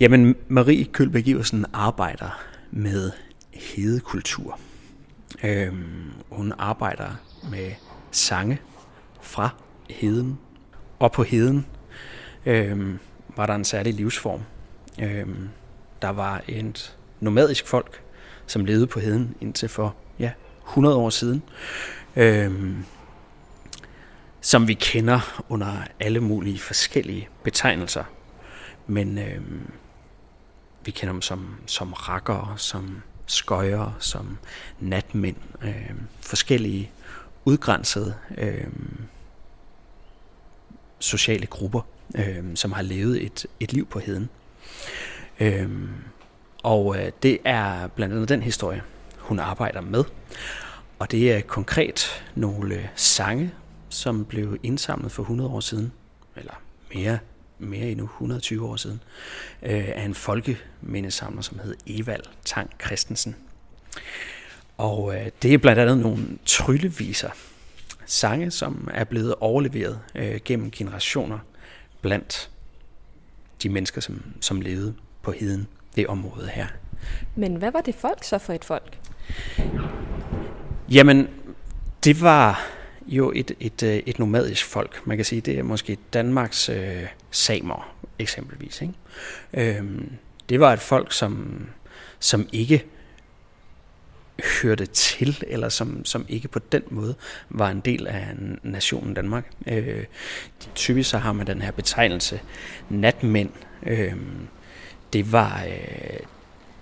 Jamen, 0.00 0.36
Marie 0.48 0.84
Kølbæk 0.84 1.26
Iversen 1.26 1.66
arbejder 1.72 2.42
med 2.70 3.10
hedekultur. 3.52 4.58
Øhm, 5.44 6.10
hun 6.30 6.52
arbejder 6.58 7.10
med 7.50 7.70
sange 8.10 8.58
fra 9.20 9.48
heden. 9.90 10.38
Og 10.98 11.12
på 11.12 11.22
heden 11.22 11.66
øhm, 12.46 12.98
var 13.36 13.46
der 13.46 13.54
en 13.54 13.64
særlig 13.64 13.94
livsform. 13.94 14.40
Øhm, 15.02 15.48
der 16.02 16.08
var 16.08 16.42
et 16.48 16.96
nomadisk 17.20 17.66
folk, 17.66 18.02
som 18.46 18.64
levede 18.64 18.86
på 18.86 19.00
heden 19.00 19.34
indtil 19.40 19.68
for 19.68 19.94
ja, 20.18 20.30
100 20.68 20.96
år 20.96 21.10
siden. 21.10 21.42
Øhm, 22.16 22.84
som 24.40 24.68
vi 24.68 24.74
kender 24.74 25.42
under 25.48 25.76
alle 26.00 26.20
mulige 26.20 26.58
forskellige 26.58 27.28
betegnelser. 27.44 28.04
Men 28.86 29.18
øh, 29.18 29.40
vi 30.84 30.90
kender 30.90 31.12
dem 31.12 31.22
som, 31.22 31.56
som 31.66 31.92
rakker, 31.92 32.54
som 32.56 33.02
skøjer, 33.26 33.96
som 33.98 34.38
natmænd, 34.80 35.36
øh, 35.62 35.90
forskellige 36.20 36.90
udgrænsede 37.44 38.14
øh, 38.38 38.66
sociale 40.98 41.46
grupper, 41.46 41.80
øh, 42.14 42.44
som 42.54 42.72
har 42.72 42.82
levet 42.82 43.24
et, 43.24 43.46
et 43.60 43.72
liv 43.72 43.86
på 43.86 43.98
heden. 43.98 44.28
Øh, 45.40 45.70
og 46.62 46.96
øh, 46.98 47.12
det 47.22 47.38
er 47.44 47.86
blandt 47.86 48.14
andet 48.14 48.28
den 48.28 48.42
historie, 48.42 48.82
hun 49.18 49.38
arbejder 49.38 49.80
med. 49.80 50.04
Og 50.98 51.10
det 51.10 51.32
er 51.32 51.40
konkret 51.40 52.24
nogle 52.34 52.74
øh, 52.74 52.86
sange, 52.94 53.50
som 53.90 54.24
blev 54.24 54.58
indsamlet 54.62 55.12
for 55.12 55.22
100 55.22 55.50
år 55.50 55.60
siden, 55.60 55.92
eller 56.36 56.54
mere 56.94 57.18
mere 57.60 57.90
endnu 57.90 58.04
120 58.04 58.68
år 58.68 58.76
siden, 58.76 59.02
øh, 59.62 59.88
af 59.88 60.02
en 60.04 60.14
folkemindesamler, 60.14 61.42
som 61.42 61.58
hed 61.58 61.74
Evald 61.86 62.22
Tang 62.44 62.70
Christensen. 62.84 63.36
Og 64.76 65.14
øh, 65.14 65.26
det 65.42 65.54
er 65.54 65.58
blandt 65.58 65.80
andet 65.80 65.98
nogle 65.98 66.24
trylleviser, 66.46 67.30
sange, 68.06 68.50
som 68.50 68.88
er 68.94 69.04
blevet 69.04 69.34
overleveret 69.40 70.00
øh, 70.14 70.40
gennem 70.44 70.70
generationer 70.70 71.38
blandt 72.00 72.50
de 73.62 73.68
mennesker, 73.68 74.00
som, 74.00 74.22
som 74.40 74.60
levede 74.60 74.94
på 75.22 75.32
heden, 75.32 75.66
det 75.96 76.06
område 76.06 76.48
her. 76.48 76.66
Men 77.36 77.56
hvad 77.56 77.70
var 77.72 77.80
det 77.80 77.94
folk 77.94 78.24
så 78.24 78.38
for 78.38 78.52
et 78.52 78.64
folk? 78.64 78.98
Jamen, 80.90 81.28
det 82.04 82.20
var 82.20 82.66
jo 83.10 83.32
et, 83.34 83.52
et, 83.60 83.82
øh, 83.82 84.02
et 84.06 84.18
nomadisk 84.18 84.66
folk. 84.66 85.06
Man 85.06 85.16
kan 85.18 85.24
sige, 85.24 85.40
det 85.40 85.58
er 85.58 85.62
måske 85.62 85.98
Danmarks 86.12 86.68
øh, 86.68 87.06
samer 87.30 87.94
eksempelvis. 88.18 88.82
Ikke? 88.82 89.78
Øhm, 89.78 90.12
det 90.48 90.60
var 90.60 90.72
et 90.72 90.80
folk, 90.80 91.12
som, 91.12 91.66
som 92.20 92.48
ikke 92.52 92.84
hørte 94.62 94.86
til, 94.86 95.44
eller 95.46 95.68
som, 95.68 96.04
som 96.04 96.26
ikke 96.28 96.48
på 96.48 96.58
den 96.58 96.82
måde 96.90 97.14
var 97.48 97.70
en 97.70 97.80
del 97.80 98.06
af 98.06 98.28
nationen 98.62 99.14
Danmark. 99.14 99.50
Øh, 99.66 100.04
typisk 100.74 101.10
så 101.10 101.18
har 101.18 101.32
man 101.32 101.46
den 101.46 101.62
her 101.62 101.70
betegnelse 101.70 102.40
natmænd. 102.88 103.50
Øh, 103.82 104.16
det 105.12 105.32
var, 105.32 105.64
øh, 105.68 106.20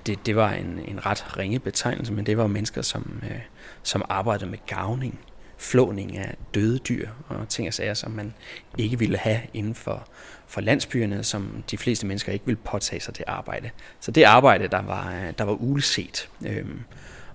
det, 0.06 0.26
det 0.26 0.36
var 0.36 0.52
en, 0.52 0.80
en 0.88 1.06
ret 1.06 1.36
ringe 1.36 1.58
betegnelse, 1.58 2.12
men 2.12 2.26
det 2.26 2.36
var 2.38 2.46
mennesker, 2.46 2.82
som, 2.82 3.20
øh, 3.22 3.40
som 3.82 4.04
arbejdede 4.08 4.50
med 4.50 4.58
gavning 4.66 5.20
flåning 5.58 6.16
af 6.16 6.34
døde 6.54 6.78
dyr 6.78 7.08
og 7.28 7.48
ting 7.48 7.68
og 7.68 7.74
sager, 7.74 7.94
som 7.94 8.10
man 8.10 8.34
ikke 8.78 8.98
ville 8.98 9.18
have 9.18 9.40
inden 9.54 9.74
for, 9.74 10.08
for 10.46 10.60
landsbyerne, 10.60 11.24
som 11.24 11.64
de 11.70 11.78
fleste 11.78 12.06
mennesker 12.06 12.32
ikke 12.32 12.46
ville 12.46 12.60
påtage 12.64 13.00
sig 13.00 13.18
det 13.18 13.24
arbejde. 13.26 13.70
Så 14.00 14.10
det 14.10 14.22
arbejde, 14.22 14.68
der 14.68 14.82
var, 14.82 15.12
øh, 15.12 15.32
der 15.38 15.44
var 15.44 15.52
uleset, 15.52 16.28
øh, 16.46 16.66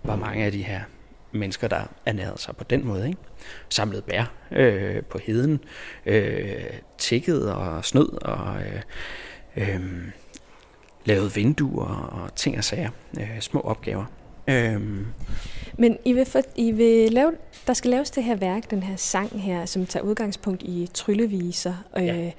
var 0.03 0.15
mange 0.15 0.45
af 0.45 0.51
de 0.51 0.63
her 0.63 0.81
mennesker, 1.31 1.67
der 1.67 1.81
ernærede 2.05 2.41
sig 2.41 2.55
på 2.55 2.63
den 2.63 2.85
måde. 2.85 3.07
Ikke? 3.07 3.19
Samlede 3.69 4.01
bær 4.01 4.31
øh, 4.51 5.03
på 5.03 5.17
heden, 5.17 5.59
øh, 6.05 6.63
tækkede 6.97 7.55
og 7.55 7.85
snød 7.85 8.21
og 8.21 8.55
øh, 8.61 8.81
øh, 9.55 9.81
lavede 11.05 11.33
vinduer 11.33 11.95
og 11.95 12.35
ting 12.35 12.57
og 12.57 12.63
sager, 12.63 12.89
øh, 13.19 13.39
små 13.39 13.59
opgaver. 13.59 14.05
Øhm. 14.47 15.05
Men 15.77 15.97
I 16.05 16.13
vil, 16.13 16.25
for, 16.25 16.41
I 16.55 16.71
vil 16.71 17.13
lave, 17.13 17.31
der 17.67 17.73
skal 17.73 17.91
laves 17.91 18.11
det 18.11 18.23
her 18.23 18.35
værk, 18.35 18.71
den 18.71 18.83
her 18.83 18.95
sang 18.95 19.41
her, 19.41 19.65
som 19.65 19.85
tager 19.85 20.03
udgangspunkt 20.03 20.63
i 20.63 20.89
trylleviser, 20.93 21.73
øh, 21.97 22.05
ja. 22.05 22.31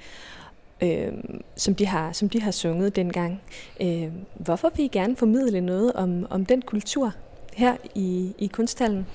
øh, 0.81 1.13
som, 1.55 1.75
de 1.75 1.85
har, 1.85 2.11
som 2.11 2.29
de 2.29 2.41
har 2.41 2.51
sunget 2.51 2.95
dengang. 2.95 3.41
Øh, 3.81 4.07
hvorfor 4.33 4.71
vil 4.75 4.85
I 4.85 4.87
gerne 4.87 5.15
formidle 5.15 5.61
noget 5.61 5.93
om, 5.93 6.27
om 6.29 6.45
den 6.45 6.61
kultur 6.61 7.13
her 7.53 7.75
i, 7.95 8.33
i 8.37 8.47
kunsthallen? 8.47 9.05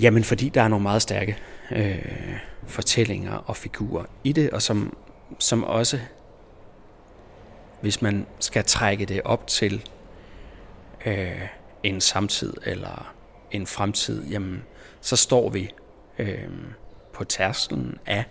Jamen, 0.00 0.24
fordi 0.24 0.48
der 0.48 0.62
er 0.62 0.68
nogle 0.68 0.82
meget 0.82 1.02
stærke 1.02 1.36
øh, 1.70 2.38
fortællinger 2.66 3.32
og 3.32 3.56
figurer 3.56 4.04
i 4.24 4.32
det, 4.32 4.50
og 4.50 4.62
som, 4.62 4.96
som 5.38 5.64
også, 5.64 5.98
hvis 7.80 8.02
man 8.02 8.26
skal 8.38 8.64
trække 8.64 9.06
det 9.06 9.20
op 9.24 9.46
til 9.46 9.88
øh, 11.06 11.48
en 11.82 12.00
samtid 12.00 12.54
eller 12.64 13.14
en 13.50 13.66
fremtid, 13.66 14.24
jamen, 14.26 14.62
så 15.00 15.16
står 15.16 15.48
vi 15.48 15.70
øh, 16.18 16.48
på 17.12 17.24
tærskelen 17.24 17.98
af 18.06 18.24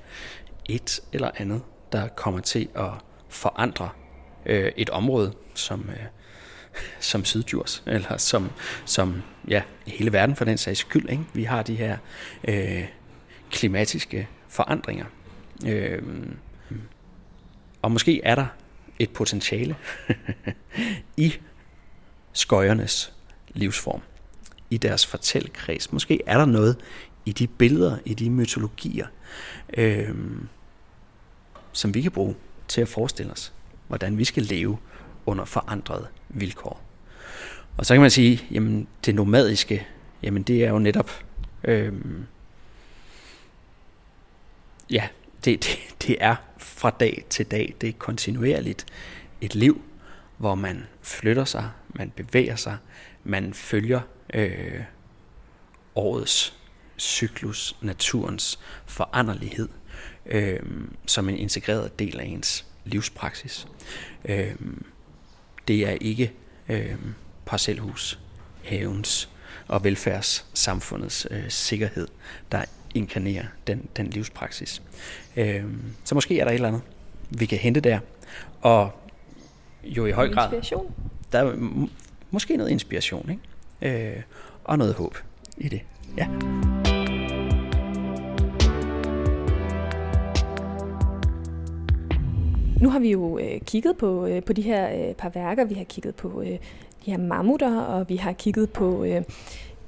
et 0.69 0.99
eller 1.13 1.31
andet, 1.37 1.61
der 1.91 2.07
kommer 2.07 2.39
til 2.39 2.69
at 2.75 2.91
forandre 3.29 3.89
øh, 4.45 4.71
et 4.75 4.89
område 4.89 5.33
som, 5.53 5.89
øh, 5.89 6.05
som 6.99 7.25
Sydjurs, 7.25 7.83
eller 7.85 8.17
som, 8.17 8.51
som 8.85 9.21
ja, 9.47 9.61
hele 9.87 10.13
verden 10.13 10.35
for 10.35 10.45
den 10.45 10.57
sags 10.57 10.79
skyld. 10.79 11.09
Ikke? 11.09 11.23
Vi 11.33 11.43
har 11.43 11.63
de 11.63 11.75
her 11.75 11.97
øh, 12.47 12.85
klimatiske 13.51 14.27
forandringer. 14.47 15.05
Øh, 15.67 16.01
og 17.81 17.91
måske 17.91 18.21
er 18.23 18.35
der 18.35 18.45
et 18.99 19.09
potentiale 19.09 19.75
i 21.17 21.33
skøjernes 22.33 23.13
livsform, 23.53 24.01
i 24.69 24.77
deres 24.77 25.05
fortællekreds. 25.05 25.91
Måske 25.91 26.21
er 26.25 26.37
der 26.37 26.45
noget 26.45 26.77
i 27.25 27.31
de 27.31 27.47
billeder, 27.47 27.97
i 28.05 28.13
de 28.13 28.29
mytologier, 28.29 29.07
øh, 29.77 30.15
som 31.71 31.93
vi 31.93 32.01
kan 32.01 32.11
bruge 32.11 32.35
til 32.67 32.81
at 32.81 32.87
forestille 32.87 33.31
os, 33.31 33.53
hvordan 33.87 34.17
vi 34.17 34.25
skal 34.25 34.43
leve 34.43 34.77
under 35.25 35.45
forandrede 35.45 36.07
vilkår. 36.29 36.81
Og 37.77 37.85
så 37.85 37.93
kan 37.93 38.01
man 38.01 38.11
sige, 38.11 38.43
jamen 38.51 38.87
det 39.05 39.15
nomadiske, 39.15 39.87
jamen 40.23 40.43
det 40.43 40.63
er 40.63 40.69
jo 40.69 40.79
netop, 40.79 41.23
øh, 41.63 41.93
ja, 44.89 45.07
det, 45.45 45.63
det, 45.63 45.79
det 46.07 46.17
er 46.19 46.35
fra 46.57 46.89
dag 46.89 47.25
til 47.29 47.45
dag. 47.45 47.75
Det 47.81 47.89
er 47.89 47.93
kontinuerligt 47.93 48.85
et 49.41 49.55
liv, 49.55 49.81
hvor 50.37 50.55
man 50.55 50.83
flytter 51.01 51.45
sig, 51.45 51.69
man 51.95 52.11
bevæger 52.15 52.55
sig, 52.55 52.77
man 53.23 53.53
følger 53.53 54.01
øh, 54.33 54.81
årets 55.95 56.57
cyklus, 56.99 57.75
naturens 57.81 58.59
foranderlighed, 58.85 59.69
øh, 60.25 60.59
som 61.05 61.29
en 61.29 61.37
integreret 61.37 61.99
del 61.99 62.19
af 62.19 62.25
ens 62.25 62.65
livspraksis. 62.85 63.67
Øh, 64.25 64.55
det 65.67 65.87
er 65.87 65.97
ikke 66.01 66.33
øh, 66.69 66.95
parcelhus, 67.45 68.19
havens 68.63 69.29
og 69.67 69.83
velfærdssamfundets 69.83 71.27
øh, 71.31 71.49
sikkerhed, 71.49 72.07
der 72.51 72.65
inkarnerer 72.95 73.45
den, 73.67 73.87
den 73.97 74.07
livspraksis. 74.07 74.81
Øh, 75.35 75.63
så 76.03 76.15
måske 76.15 76.39
er 76.39 76.43
der 76.43 76.51
et 76.51 76.55
eller 76.55 76.67
andet, 76.67 76.81
vi 77.29 77.45
kan 77.45 77.57
hente 77.57 77.79
der. 77.79 77.99
Og 78.61 79.02
jo 79.83 80.05
i 80.05 80.11
høj 80.11 80.29
grad... 80.29 80.45
Inspiration. 80.45 80.91
Der 81.31 81.39
er 81.39 81.53
måske 82.31 82.57
noget 82.57 82.71
inspiration, 82.71 83.29
ikke? 83.81 84.15
Øh, 84.15 84.21
og 84.63 84.77
noget 84.77 84.93
håb 84.93 85.17
i 85.57 85.69
det. 85.69 85.81
Ja. 86.17 86.27
Nu 92.81 92.89
har 92.89 92.99
vi 92.99 93.11
jo 93.11 93.37
øh, 93.37 93.61
kigget 93.61 93.97
på, 93.97 94.25
øh, 94.25 94.43
på 94.43 94.53
de 94.53 94.61
her 94.61 95.07
øh, 95.07 95.15
par 95.15 95.29
værker. 95.29 95.65
Vi 95.65 95.73
har 95.73 95.83
kigget 95.83 96.15
på 96.15 96.41
øh, 96.41 96.47
de 97.05 97.11
her 97.11 97.17
mammutter, 97.17 97.79
og 97.81 98.09
vi 98.09 98.15
har 98.15 98.31
kigget 98.31 98.69
på 98.69 99.03
øh, 99.03 99.21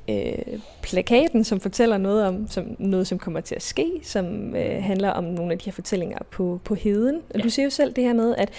øh, 0.09 0.59
plakaten, 0.81 1.43
som 1.43 1.59
fortæller 1.59 1.97
noget 1.97 2.25
om 2.25 2.47
som, 2.47 2.75
noget, 2.79 3.07
som 3.07 3.19
kommer 3.19 3.41
til 3.41 3.55
at 3.55 3.61
ske, 3.63 3.91
som 4.03 4.55
øh, 4.55 4.83
handler 4.83 5.09
om 5.09 5.23
nogle 5.23 5.51
af 5.51 5.59
de 5.59 5.65
her 5.65 5.71
fortællinger 5.71 6.17
på, 6.31 6.59
på 6.63 6.75
heden. 6.75 7.15
Og 7.15 7.37
ja. 7.37 7.43
du 7.43 7.49
siger 7.49 7.63
jo 7.63 7.69
selv 7.69 7.93
det 7.93 8.03
her 8.03 8.13
med, 8.13 8.35
at 8.37 8.49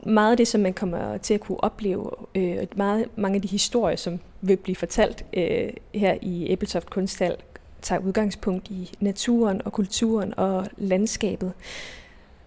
meget 0.00 0.30
af 0.30 0.36
det, 0.36 0.48
som 0.48 0.60
man 0.60 0.74
kommer 0.74 1.18
til 1.18 1.34
at 1.34 1.40
kunne 1.40 1.64
opleve, 1.64 2.10
øh, 2.34 2.66
meget, 2.76 3.08
mange 3.16 3.36
af 3.36 3.42
de 3.42 3.48
historier, 3.48 3.96
som 3.96 4.20
vil 4.40 4.56
blive 4.56 4.76
fortalt 4.76 5.24
øh, 5.34 5.70
her 5.94 6.18
i 6.22 6.46
Æbeltoft 6.48 6.90
Kunsthal, 6.90 7.36
tager 7.82 8.00
udgangspunkt 8.00 8.68
i 8.68 8.90
naturen 9.00 9.62
og 9.64 9.72
kulturen 9.72 10.34
og 10.36 10.68
landskabet. 10.76 11.52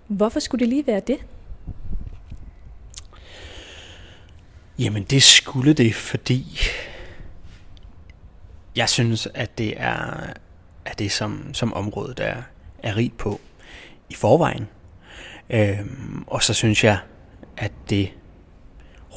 Hvorfor 0.08 0.40
skulle 0.40 0.60
det 0.60 0.68
lige 0.68 0.88
være 0.88 1.00
det? 1.00 1.18
Jamen 4.80 5.04
det 5.04 5.24
skulle 5.24 5.74
det, 5.74 5.96
fordi 5.96 6.58
jeg 8.76 8.90
synes, 8.90 9.28
at 9.34 9.58
det 9.58 9.74
er, 9.78 10.34
at 10.86 11.00
det 11.00 11.12
som, 11.12 11.54
som 11.54 11.74
området 11.74 12.20
er, 12.20 12.42
er 12.84 12.98
rigt 12.98 13.18
på 13.18 13.40
i 14.10 14.14
forvejen. 14.14 14.68
Øhm, 15.50 16.24
og 16.28 16.44
så 16.44 16.54
synes 16.54 16.84
jeg, 16.84 16.98
at 17.60 17.72
det 17.90 18.14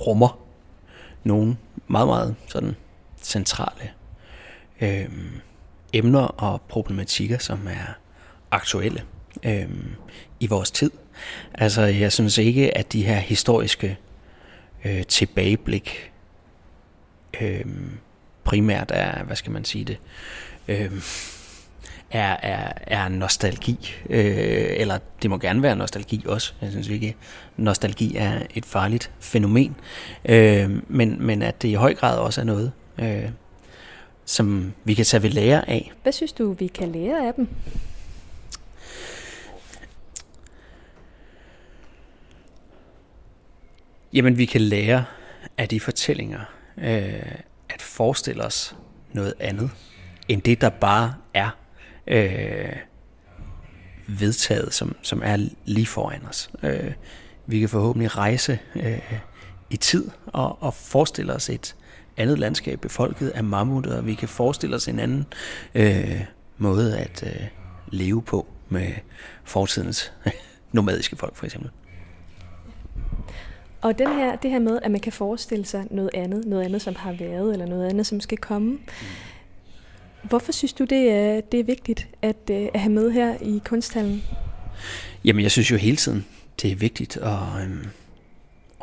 rummer 0.06 0.38
nogle 1.24 1.56
meget, 1.88 2.06
meget 2.08 2.36
sådan 2.48 2.76
centrale 3.22 3.90
øh, 4.80 5.08
emner 5.92 6.20
og 6.20 6.60
problematikker, 6.60 7.38
som 7.38 7.66
er 7.66 7.98
aktuelle 8.50 9.02
øh, 9.42 9.68
i 10.40 10.46
vores 10.46 10.70
tid. 10.70 10.90
Altså, 11.54 11.82
jeg 11.82 12.12
synes 12.12 12.38
ikke, 12.38 12.76
at 12.76 12.92
de 12.92 13.04
her 13.04 13.18
historiske 13.18 13.98
øh, 14.84 15.02
tilbageblik 15.06 16.12
øh, 17.40 17.64
primært 18.44 18.90
er, 18.94 19.24
hvad 19.24 19.36
skal 19.36 19.52
man 19.52 19.64
sige 19.64 19.84
det, 19.84 19.98
øh, 20.68 20.92
er, 22.12 22.36
er, 22.42 22.72
er 22.86 23.08
nostalgi, 23.08 23.94
øh, 24.10 24.66
eller 24.70 24.98
det 25.22 25.30
må 25.30 25.38
gerne 25.38 25.62
være 25.62 25.76
nostalgi 25.76 26.24
også. 26.26 26.54
Jeg 26.60 26.70
synes 26.70 26.88
ikke, 26.88 27.16
nostalgi 27.56 28.16
er 28.16 28.42
et 28.54 28.64
farligt 28.64 29.10
fænomen, 29.20 29.76
øh, 30.24 30.70
men, 30.88 31.26
men 31.26 31.42
at 31.42 31.62
det 31.62 31.68
i 31.68 31.74
høj 31.74 31.94
grad 31.94 32.18
også 32.18 32.40
er 32.40 32.44
noget, 32.44 32.72
øh, 32.98 33.28
som 34.24 34.72
vi 34.84 34.94
kan 34.94 35.04
tage 35.04 35.22
ved 35.22 35.30
lære 35.30 35.68
af. 35.68 35.92
Hvad 36.02 36.12
synes 36.12 36.32
du, 36.32 36.52
vi 36.52 36.66
kan 36.66 36.92
lære 36.92 37.26
af 37.26 37.34
dem? 37.34 37.48
Jamen, 44.12 44.38
vi 44.38 44.44
kan 44.44 44.60
lære 44.60 45.04
af 45.58 45.68
de 45.68 45.80
fortællinger 45.80 46.40
øh, 46.78 47.32
at 47.68 47.82
forestille 47.82 48.44
os 48.44 48.76
noget 49.12 49.34
andet, 49.40 49.70
end 50.28 50.42
det, 50.42 50.60
der 50.60 50.68
bare 50.68 51.14
er 51.34 51.50
øh, 52.06 52.76
vedtaget, 54.06 54.74
som, 54.74 54.96
som 55.02 55.22
er 55.24 55.48
lige 55.64 55.86
foran 55.86 56.26
os. 56.28 56.50
Øh, 56.62 56.92
vi 57.46 57.60
kan 57.60 57.68
forhåbentlig 57.68 58.16
rejse 58.16 58.58
øh, 58.76 59.12
i 59.70 59.76
tid 59.76 60.10
og, 60.26 60.62
og 60.62 60.74
forestille 60.74 61.34
os 61.34 61.48
et 61.48 61.76
andet 62.16 62.38
landskab 62.38 62.80
befolket 62.80 63.28
af 63.28 63.44
mammutter, 63.44 63.96
og 63.96 64.06
vi 64.06 64.14
kan 64.14 64.28
forestille 64.28 64.76
os 64.76 64.88
en 64.88 64.98
anden 64.98 65.26
øh, 65.74 66.20
måde 66.58 66.98
at 66.98 67.22
øh, 67.26 67.46
leve 67.88 68.22
på 68.22 68.46
med 68.68 68.92
fortidens 69.44 70.12
nomadiske 70.72 71.16
folk 71.16 71.36
for 71.36 71.44
eksempel. 71.44 71.70
Og 73.80 73.98
den 73.98 74.08
her, 74.08 74.36
det 74.36 74.50
her 74.50 74.58
med, 74.58 74.78
at 74.82 74.90
man 74.90 75.00
kan 75.00 75.12
forestille 75.12 75.64
sig 75.64 75.86
noget 75.90 76.10
andet, 76.14 76.44
noget 76.46 76.64
andet, 76.64 76.82
som 76.82 76.94
har 76.96 77.12
været, 77.12 77.52
eller 77.52 77.66
noget 77.66 77.90
andet, 77.90 78.06
som 78.06 78.20
skal 78.20 78.38
komme. 78.38 78.78
Hvorfor 80.22 80.52
synes 80.52 80.72
du, 80.72 80.84
det 80.84 81.10
er, 81.10 81.40
det 81.40 81.60
er 81.60 81.64
vigtigt 81.64 82.08
at, 82.22 82.50
øh, 82.50 82.68
at 82.74 82.80
have 82.80 82.92
med 82.92 83.10
her 83.10 83.36
i 83.40 83.62
kunsthallen? 83.64 84.22
Jamen, 85.24 85.42
jeg 85.42 85.50
synes 85.50 85.70
jo 85.70 85.76
hele 85.76 85.96
tiden, 85.96 86.26
det 86.62 86.72
er 86.72 86.76
vigtigt 86.76 87.16
at, 87.16 87.62
øhm, 87.62 87.86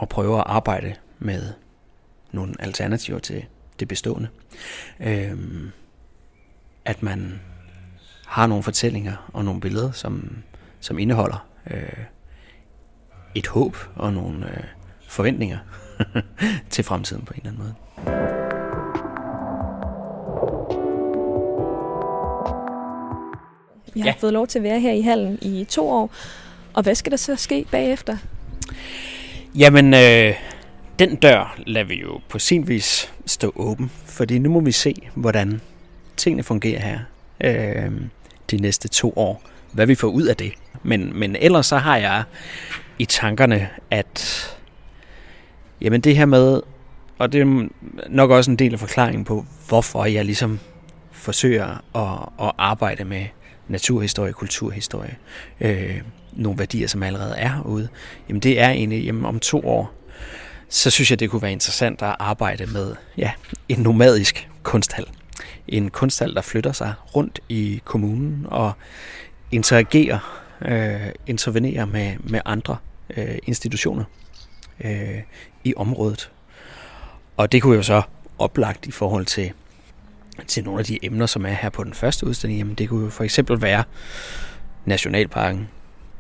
at 0.02 0.10
prøve 0.10 0.38
at 0.38 0.44
arbejde 0.48 0.96
med 1.20 1.54
nogle 2.32 2.54
alternativer 2.60 3.20
til 3.20 3.46
det 3.80 3.88
bestående. 3.88 4.28
Øhm, 5.00 5.72
at 6.86 7.04
man 7.04 7.40
har 8.26 8.48
nogle 8.48 8.64
fortællinger 8.64 9.30
og 9.34 9.46
nogle 9.46 9.62
billeder, 9.62 9.92
som, 9.92 10.38
som 10.80 11.00
indeholder 11.00 11.48
øh, 11.72 12.04
et 13.36 13.48
håb 13.48 13.78
og 13.96 14.14
nogle, 14.14 14.50
øh, 14.52 14.64
forventninger 15.10 15.58
til 16.70 16.84
fremtiden 16.84 17.26
på 17.26 17.34
en 17.34 17.40
eller 17.40 17.52
anden 17.52 17.64
måde. 17.64 18.39
Vi 23.94 24.00
har 24.00 24.08
ja. 24.08 24.14
fået 24.20 24.34
lov 24.34 24.48
til 24.48 24.60
at 24.60 24.64
være 24.64 24.80
her 24.80 24.92
i 24.92 25.02
hallen 25.02 25.40
i 25.42 25.66
to 25.70 25.90
år. 25.90 26.12
Og 26.74 26.84
hvad 26.84 26.96
skal 26.96 27.12
der 27.12 27.18
så 27.18 27.36
ske 27.36 27.66
bagefter? 27.72 28.18
Jamen, 29.56 29.94
øh, 29.94 30.34
den 31.00 31.16
dør 31.16 31.56
lader 31.66 31.86
vi 31.86 31.96
jo 31.96 32.20
på 32.30 32.40
sin 32.40 32.68
vis 32.68 33.14
stå 33.26 33.54
åben. 33.56 33.92
Fordi 34.06 34.40
nu 34.40 34.50
må 34.50 34.60
vi 34.60 34.72
se, 34.72 34.96
hvordan 35.16 35.62
tingene 36.18 36.44
fungerer 36.44 36.80
her 36.80 37.00
øh, 37.44 37.92
de 38.52 38.58
næste 38.58 38.88
to 38.88 39.14
år. 39.16 39.44
Hvad 39.72 39.86
vi 39.86 39.96
får 39.96 40.08
ud 40.08 40.24
af 40.24 40.36
det. 40.36 40.54
Men, 40.84 41.20
men 41.20 41.36
ellers 41.36 41.66
så 41.66 41.78
har 41.78 41.98
jeg 41.98 42.24
i 43.00 43.06
tankerne, 43.06 43.70
at 43.92 44.46
Jamen 45.82 46.02
det 46.02 46.18
her 46.18 46.26
med, 46.26 46.62
og 47.18 47.32
det 47.34 47.42
er 47.42 47.68
nok 48.10 48.32
også 48.32 48.52
en 48.52 48.58
del 48.58 48.74
af 48.74 48.80
forklaringen 48.80 49.26
på, 49.26 49.46
hvorfor 49.68 50.06
jeg 50.06 50.26
ligesom 50.26 50.60
forsøger 51.12 51.68
at, 51.96 52.46
at 52.48 52.52
arbejde 52.58 53.06
med 53.06 53.26
naturhistorie, 53.70 54.34
kulturhistorie, 54.34 55.16
øh, 55.62 56.02
nogle 56.34 56.60
værdier, 56.60 56.88
som 56.88 57.04
allerede 57.04 57.36
er 57.38 57.62
ude, 57.66 57.88
jamen 58.30 58.40
det 58.40 58.60
er 58.60 58.70
egentlig, 58.70 59.06
jamen 59.06 59.26
om 59.26 59.40
to 59.40 59.68
år, 59.68 59.94
så 60.70 60.90
synes 60.90 61.12
jeg, 61.12 61.20
det 61.20 61.30
kunne 61.30 61.42
være 61.42 61.52
interessant 61.52 62.02
at 62.02 62.16
arbejde 62.20 62.66
med 62.66 62.96
ja, 63.18 63.32
en 63.70 63.80
nomadisk 63.80 64.50
kunsthal. 64.64 65.06
En 65.68 65.90
kunsthal, 65.90 66.36
der 66.36 66.42
flytter 66.42 66.72
sig 66.72 66.94
rundt 67.16 67.40
i 67.50 67.82
kommunen 67.86 68.46
og 68.50 68.72
interagerer, 69.52 70.44
øh, 70.62 71.10
intervenerer 71.28 71.86
med, 71.86 72.16
med 72.24 72.42
andre 72.46 72.78
øh, 73.18 73.38
institutioner 73.44 74.04
øh, 74.84 75.22
i 75.64 75.74
området. 75.78 76.32
Og 77.38 77.52
det 77.52 77.62
kunne 77.62 77.76
jo 77.76 77.84
så 77.84 78.02
oplagt 78.40 78.88
i 78.88 78.92
forhold 78.92 79.26
til, 79.26 79.52
til 80.48 80.64
nogle 80.64 80.80
af 80.80 80.86
de 80.86 81.06
emner, 81.06 81.26
som 81.26 81.46
er 81.46 81.50
her 81.50 81.70
på 81.70 81.84
den 81.84 81.94
første 81.94 82.28
udstilling. 82.28 82.60
Jamen 82.60 82.76
det 82.76 82.90
kunne 82.90 83.04
jo 83.04 83.10
for 83.10 83.24
eksempel 83.24 83.62
være 83.62 83.84
Nationalparken. 84.86 85.68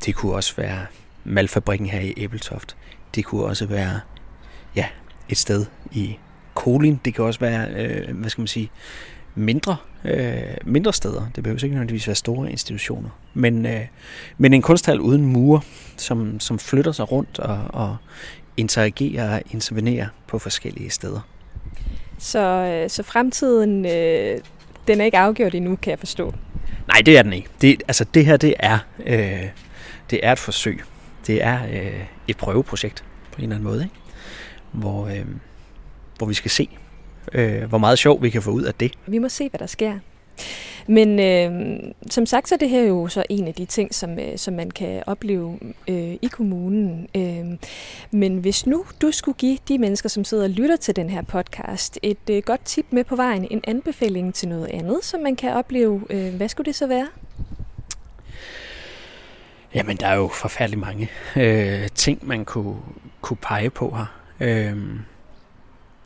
Det 0.05 0.15
kunne 0.15 0.33
også 0.33 0.55
være 0.55 0.85
Malfabrikken 1.23 1.87
her 1.87 1.99
i 1.99 2.13
Æbeltoft. 2.17 2.75
Det 3.15 3.25
kunne 3.25 3.43
også 3.43 3.65
være 3.65 3.99
ja, 4.75 4.85
et 5.29 5.37
sted 5.37 5.65
i 5.91 6.17
Kolin. 6.53 6.99
Det 7.05 7.15
kan 7.15 7.25
også 7.25 7.39
være, 7.39 7.69
øh, 7.69 8.17
hvad 8.17 8.29
skal 8.29 8.41
man 8.41 8.47
sige, 8.47 8.71
mindre, 9.35 9.77
øh, 10.05 10.41
mindre 10.65 10.93
steder. 10.93 11.25
Det 11.35 11.43
behøver 11.43 11.63
ikke 11.63 11.75
nødvendigvis 11.75 12.07
være 12.07 12.15
store 12.15 12.51
institutioner. 12.51 13.09
Men, 13.33 13.65
øh, 13.65 13.85
men 14.37 14.53
en 14.53 14.61
kunsthal 14.61 14.99
uden 14.99 15.25
mure, 15.25 15.61
som, 15.97 16.39
som 16.39 16.59
flytter 16.59 16.91
sig 16.91 17.11
rundt 17.11 17.39
og, 17.39 17.63
og 17.69 17.97
interagerer 18.57 19.35
og 19.35 19.41
intervenerer 19.51 20.07
på 20.27 20.39
forskellige 20.39 20.89
steder. 20.89 21.19
Så, 22.19 22.39
øh, 22.39 22.89
så 22.89 23.03
fremtiden, 23.03 23.85
øh, 23.85 24.39
den 24.87 25.01
er 25.01 25.05
ikke 25.05 25.17
afgjort 25.17 25.55
endnu, 25.55 25.75
kan 25.75 25.91
jeg 25.91 25.99
forstå? 25.99 26.33
Nej, 26.87 27.01
det 27.05 27.17
er 27.17 27.23
den 27.23 27.33
ikke. 27.33 27.49
Det, 27.61 27.83
altså 27.87 28.03
det 28.13 28.25
her, 28.25 28.37
det 28.37 28.53
er, 28.59 28.79
øh, 29.05 29.45
det 30.09 30.19
er 30.23 30.31
et 30.31 30.39
forsøg. 30.39 30.81
det 31.27 31.43
er 31.43 31.63
øh, 31.63 32.03
et 32.27 32.37
prøveprojekt 32.37 33.03
på 33.31 33.37
en 33.37 33.43
eller 33.43 33.55
anden 33.55 33.69
måde, 33.69 33.83
ikke? 33.83 33.95
Hvor, 34.71 35.07
øh, 35.07 35.25
hvor 36.17 36.27
vi 36.27 36.33
skal 36.33 36.51
se, 36.51 36.69
øh, 37.33 37.63
hvor 37.63 37.77
meget 37.77 37.99
sjov 37.99 38.23
vi 38.23 38.29
kan 38.29 38.41
få 38.41 38.51
ud 38.51 38.63
af 38.63 38.73
det. 38.73 38.91
Vi 39.07 39.17
må 39.17 39.29
se, 39.29 39.49
hvad 39.49 39.59
der 39.59 39.65
sker. 39.65 39.99
Men 40.87 41.19
øh, 41.19 41.79
som 42.09 42.25
sagt, 42.25 42.49
så 42.49 42.55
er 42.55 42.59
det 42.59 42.69
her 42.69 42.81
jo 42.81 43.07
så 43.07 43.23
en 43.29 43.47
af 43.47 43.53
de 43.53 43.65
ting, 43.65 43.95
som, 43.95 44.19
øh, 44.19 44.37
som 44.37 44.53
man 44.53 44.71
kan 44.71 45.03
opleve 45.07 45.59
øh, 45.87 46.13
i 46.21 46.29
kommunen. 46.31 47.07
Øh, 47.15 47.57
men 48.11 48.37
hvis 48.37 48.65
nu 48.65 48.85
du 49.01 49.11
skulle 49.11 49.37
give 49.37 49.57
de 49.67 49.77
mennesker, 49.77 50.09
som 50.09 50.23
sidder 50.23 50.43
og 50.43 50.49
lytter 50.49 50.75
til 50.75 50.95
den 50.95 51.09
her 51.09 51.21
podcast, 51.21 51.99
et 52.03 52.29
øh, 52.29 52.43
godt 52.45 52.65
tip 52.65 52.85
med 52.89 53.03
på 53.03 53.15
vejen, 53.15 53.47
en 53.51 53.61
anbefaling 53.67 54.33
til 54.33 54.49
noget 54.49 54.67
andet, 54.67 54.99
som 55.03 55.19
man 55.19 55.35
kan 55.35 55.53
opleve, 55.53 56.01
øh, 56.09 56.33
hvad 56.35 56.49
skulle 56.49 56.65
det 56.65 56.75
så 56.75 56.87
være? 56.87 57.07
Jamen, 59.73 59.97
der 59.97 60.07
er 60.07 60.15
jo 60.15 60.27
forfærdelig 60.27 60.79
mange 60.79 61.09
øh, 61.35 61.87
ting, 61.95 62.27
man 62.27 62.45
kunne, 62.45 62.75
kunne 63.21 63.37
pege 63.37 63.69
på 63.69 63.95
her. 63.97 64.05
Øh, 64.39 64.77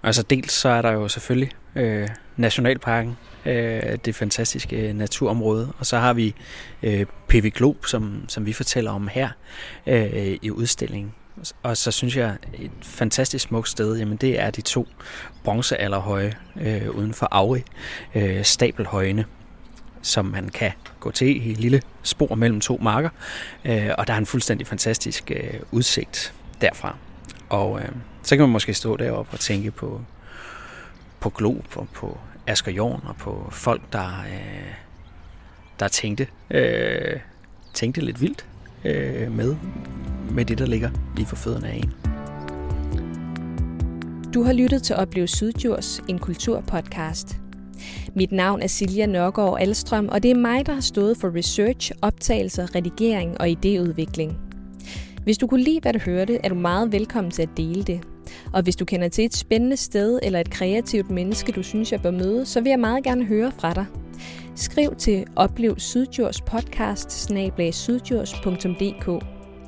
altså 0.04 0.24
dels 0.24 0.52
så 0.52 0.70
er 0.70 0.82
der 0.82 0.92
jo 0.92 1.08
selvfølgelig 1.08 1.52
øh, 1.76 2.08
Nationalparken, 2.38 3.18
øh, 3.46 3.98
det 4.06 4.16
fantastiske 4.16 4.76
øh, 4.76 4.94
naturområde. 4.94 5.74
Og 5.80 5.86
så 5.86 5.98
har 5.98 6.14
vi 6.14 6.36
øh, 6.84 7.06
PV 7.28 7.50
Glob, 7.50 7.86
som, 7.86 8.26
som 8.28 8.46
vi 8.46 8.54
fortæller 8.54 8.92
om 8.92 9.08
her 9.08 9.30
øh, 9.88 10.38
i 10.42 10.52
udstillingen. 10.52 11.14
Og 11.64 11.78
så 11.78 11.92
synes 11.92 12.18
jeg, 12.18 12.38
et 12.54 12.72
fantastisk 12.82 13.48
smukt 13.48 13.70
sted, 13.70 13.98
jamen 13.98 14.18
det 14.18 14.40
er 14.40 14.52
de 14.52 14.62
to 14.62 14.88
bronzealderhøje 15.44 16.34
øh, 16.62 16.90
uden 16.90 17.14
for 17.14 17.28
Auri, 17.32 17.62
øh, 18.16 18.44
stabelhøjene, 18.44 19.26
som 20.02 20.26
man 20.26 20.50
kan 20.50 20.72
gå 21.00 21.12
til 21.12 21.48
i 21.48 21.52
et 21.52 21.58
lille 21.58 21.82
spor 22.04 22.36
mellem 22.36 22.62
to 22.62 22.80
marker. 22.82 23.10
Øh, 23.66 23.90
og 23.98 24.08
der 24.08 24.14
er 24.14 24.18
en 24.18 24.26
fuldstændig 24.26 24.68
fantastisk 24.68 25.32
øh, 25.32 25.60
udsigt 25.72 26.34
derfra. 26.62 26.98
Og 27.50 27.80
øh, 27.80 27.90
så 28.24 28.36
kan 28.36 28.44
man 28.44 28.50
måske 28.50 28.74
stå 28.74 28.98
deroppe 28.98 29.34
og 29.34 29.40
tænke 29.40 29.72
på, 29.72 30.02
på 31.24 31.30
Glob 31.30 31.66
og 31.76 31.88
på 31.94 32.18
Asger 32.48 32.72
Jorn 32.72 33.02
og 33.06 33.16
på 33.16 33.48
folk, 33.52 33.82
der, 33.94 34.08
øh, 34.08 34.74
der 35.80 35.88
tænkte, 35.88 36.28
øh, 36.52 37.20
tænkte 37.74 38.02
lidt 38.02 38.22
vildt 38.22 38.46
øh, 38.86 39.32
med, 39.32 39.56
med 40.32 40.46
det, 40.46 40.58
der 40.58 40.66
ligger 40.66 40.90
lige 41.16 41.26
for 41.26 41.36
fødderne 41.36 41.68
af 41.68 41.76
en. 41.76 41.94
Du 44.34 44.44
har 44.44 44.54
lyttet 44.54 44.84
til 44.84 44.96
Oplev 44.96 45.28
Sydjurs, 45.28 46.02
en 46.08 46.20
kulturpodcast. 46.20 47.38
Mit 48.16 48.32
navn 48.32 48.62
er 48.62 48.68
Silja 48.68 49.06
Nørgaard 49.06 49.58
Alstrøm, 49.60 50.10
og 50.12 50.24
det 50.24 50.32
er 50.32 50.36
mig, 50.36 50.66
der 50.66 50.74
har 50.74 50.82
stået 50.82 51.18
for 51.18 51.36
research, 51.36 51.92
optagelser, 52.02 52.76
redigering 52.76 53.42
og 53.42 53.48
idéudvikling. 53.48 54.34
Hvis 55.24 55.38
du 55.38 55.48
kunne 55.48 55.64
lide, 55.64 55.80
hvad 55.82 55.94
du 55.94 56.00
hørte, 56.00 56.40
er 56.44 56.50
du 56.50 56.56
meget 56.56 56.92
velkommen 56.92 57.32
til 57.32 57.42
at 57.42 57.50
dele 57.58 57.84
det. 57.84 58.02
Og 58.54 58.64
hvis 58.64 58.76
du 58.76 58.86
kender 58.86 59.08
til 59.08 59.26
et 59.26 59.36
spændende 59.36 59.78
sted 59.78 60.20
eller 60.24 60.40
et 60.40 60.50
kreativt 60.50 61.12
menneske, 61.12 61.52
du 61.52 61.64
synes, 61.64 61.92
jeg 61.92 62.02
bør 62.02 62.12
møde, 62.12 62.46
så 62.46 62.62
vil 62.62 62.70
jeg 62.70 62.80
meget 62.80 63.04
gerne 63.04 63.26
høre 63.26 63.52
fra 63.60 63.74
dig. 63.74 63.86
Skriv 64.56 64.96
til 64.96 65.26
Oplev 65.36 65.80
Sydjurs 65.80 66.42
podcast 66.42 67.12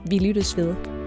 Vi 0.09 0.19
lyttes 0.19 0.57
ved. 0.57 1.04